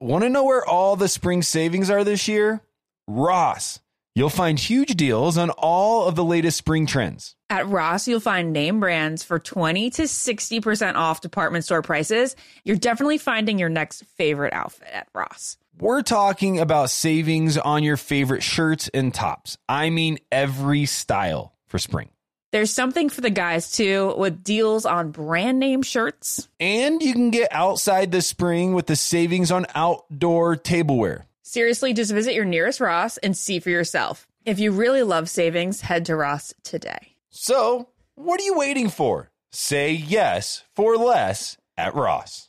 Want 0.00 0.24
to 0.24 0.30
know 0.30 0.44
where 0.44 0.64
all 0.64 0.96
the 0.96 1.08
spring 1.08 1.42
savings 1.42 1.88
are 1.88 2.04
this 2.04 2.28
year? 2.28 2.62
Ross. 3.06 3.80
You'll 4.16 4.30
find 4.30 4.58
huge 4.58 4.94
deals 4.94 5.36
on 5.36 5.50
all 5.50 6.06
of 6.06 6.14
the 6.14 6.24
latest 6.24 6.56
spring 6.56 6.86
trends. 6.86 7.34
At 7.50 7.68
Ross, 7.68 8.06
you'll 8.06 8.20
find 8.20 8.52
name 8.52 8.78
brands 8.78 9.24
for 9.24 9.40
20 9.40 9.90
to 9.90 10.02
60% 10.02 10.94
off 10.94 11.20
department 11.20 11.64
store 11.64 11.82
prices. 11.82 12.36
You're 12.64 12.76
definitely 12.76 13.18
finding 13.18 13.58
your 13.58 13.68
next 13.68 14.04
favorite 14.16 14.52
outfit 14.52 14.88
at 14.92 15.08
Ross. 15.14 15.56
We're 15.80 16.02
talking 16.02 16.60
about 16.60 16.90
savings 16.90 17.58
on 17.58 17.82
your 17.82 17.96
favorite 17.96 18.44
shirts 18.44 18.88
and 18.94 19.12
tops. 19.12 19.58
I 19.68 19.90
mean, 19.90 20.18
every 20.30 20.86
style 20.86 21.52
for 21.66 21.80
spring. 21.80 22.10
There's 22.52 22.72
something 22.72 23.08
for 23.10 23.20
the 23.20 23.30
guys 23.30 23.72
too, 23.72 24.14
with 24.16 24.44
deals 24.44 24.86
on 24.86 25.10
brand 25.10 25.58
name 25.58 25.82
shirts. 25.82 26.48
And 26.60 27.02
you 27.02 27.12
can 27.12 27.30
get 27.30 27.48
outside 27.50 28.12
this 28.12 28.28
spring 28.28 28.74
with 28.74 28.86
the 28.86 28.94
savings 28.94 29.50
on 29.50 29.66
outdoor 29.74 30.54
tableware. 30.54 31.26
Seriously, 31.42 31.92
just 31.92 32.12
visit 32.12 32.34
your 32.34 32.44
nearest 32.44 32.78
Ross 32.78 33.16
and 33.16 33.36
see 33.36 33.58
for 33.58 33.70
yourself. 33.70 34.28
If 34.44 34.60
you 34.60 34.70
really 34.70 35.02
love 35.02 35.28
savings, 35.28 35.80
head 35.80 36.04
to 36.06 36.14
Ross 36.14 36.54
today. 36.62 37.16
So, 37.30 37.88
what 38.14 38.40
are 38.40 38.44
you 38.44 38.56
waiting 38.56 38.90
for? 38.90 39.32
Say 39.50 39.90
yes 39.90 40.62
for 40.76 40.96
less 40.96 41.56
at 41.76 41.96
Ross. 41.96 42.48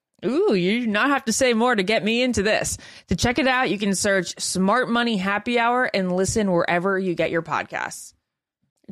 Ooh, 0.23 0.53
you 0.53 0.81
do 0.81 0.87
not 0.87 1.09
have 1.09 1.25
to 1.25 1.33
say 1.33 1.53
more 1.53 1.75
to 1.75 1.81
get 1.81 2.03
me 2.03 2.21
into 2.21 2.43
this. 2.43 2.77
To 3.07 3.15
check 3.15 3.39
it 3.39 3.47
out, 3.47 3.71
you 3.71 3.79
can 3.79 3.95
search 3.95 4.39
Smart 4.39 4.89
Money 4.89 5.17
Happy 5.17 5.57
Hour 5.57 5.89
and 5.93 6.11
listen 6.11 6.51
wherever 6.51 6.99
you 6.99 7.15
get 7.15 7.31
your 7.31 7.41
podcasts. 7.41 8.13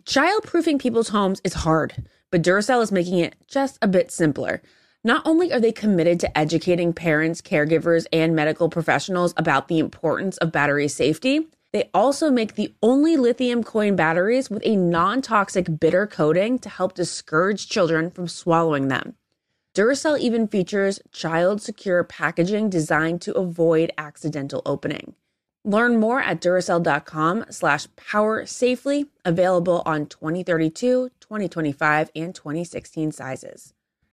Childproofing 0.03 0.79
people's 0.79 1.09
homes 1.09 1.41
is 1.43 1.53
hard, 1.53 2.07
but 2.31 2.41
Duracell 2.41 2.81
is 2.81 2.91
making 2.91 3.19
it 3.19 3.35
just 3.47 3.77
a 3.81 3.87
bit 3.87 4.11
simpler. 4.11 4.61
Not 5.03 5.21
only 5.25 5.53
are 5.53 5.59
they 5.59 5.71
committed 5.71 6.19
to 6.21 6.37
educating 6.37 6.93
parents, 6.93 7.41
caregivers, 7.41 8.05
and 8.11 8.35
medical 8.35 8.69
professionals 8.69 9.33
about 9.37 9.67
the 9.67 9.79
importance 9.79 10.37
of 10.37 10.51
battery 10.51 10.87
safety, 10.87 11.47
they 11.71 11.89
also 11.93 12.31
make 12.31 12.55
the 12.55 12.73
only 12.81 13.17
lithium 13.17 13.63
coin 13.63 13.95
batteries 13.95 14.49
with 14.49 14.63
a 14.65 14.75
non 14.75 15.21
toxic 15.21 15.79
bitter 15.79 16.07
coating 16.07 16.57
to 16.59 16.69
help 16.69 16.95
discourage 16.95 17.69
children 17.69 18.09
from 18.09 18.27
swallowing 18.27 18.87
them. 18.87 19.15
Duracell 19.79 20.19
even 20.19 20.45
features 20.45 20.99
child 21.13 21.61
secure 21.61 22.03
packaging 22.03 22.69
designed 22.69 23.21
to 23.21 23.33
avoid 23.37 23.93
accidental 23.97 24.61
opening. 24.65 25.15
Learn 25.63 26.01
more 26.01 26.19
at 26.19 26.41
Duracell.com 26.41 27.45
slash 27.49 27.87
power 27.95 28.45
safely, 28.45 29.05
available 29.23 29.81
on 29.85 30.07
2032, 30.07 31.11
2025, 31.21 32.11
and 32.13 32.35
2016 32.35 33.13
sizes. 33.13 33.73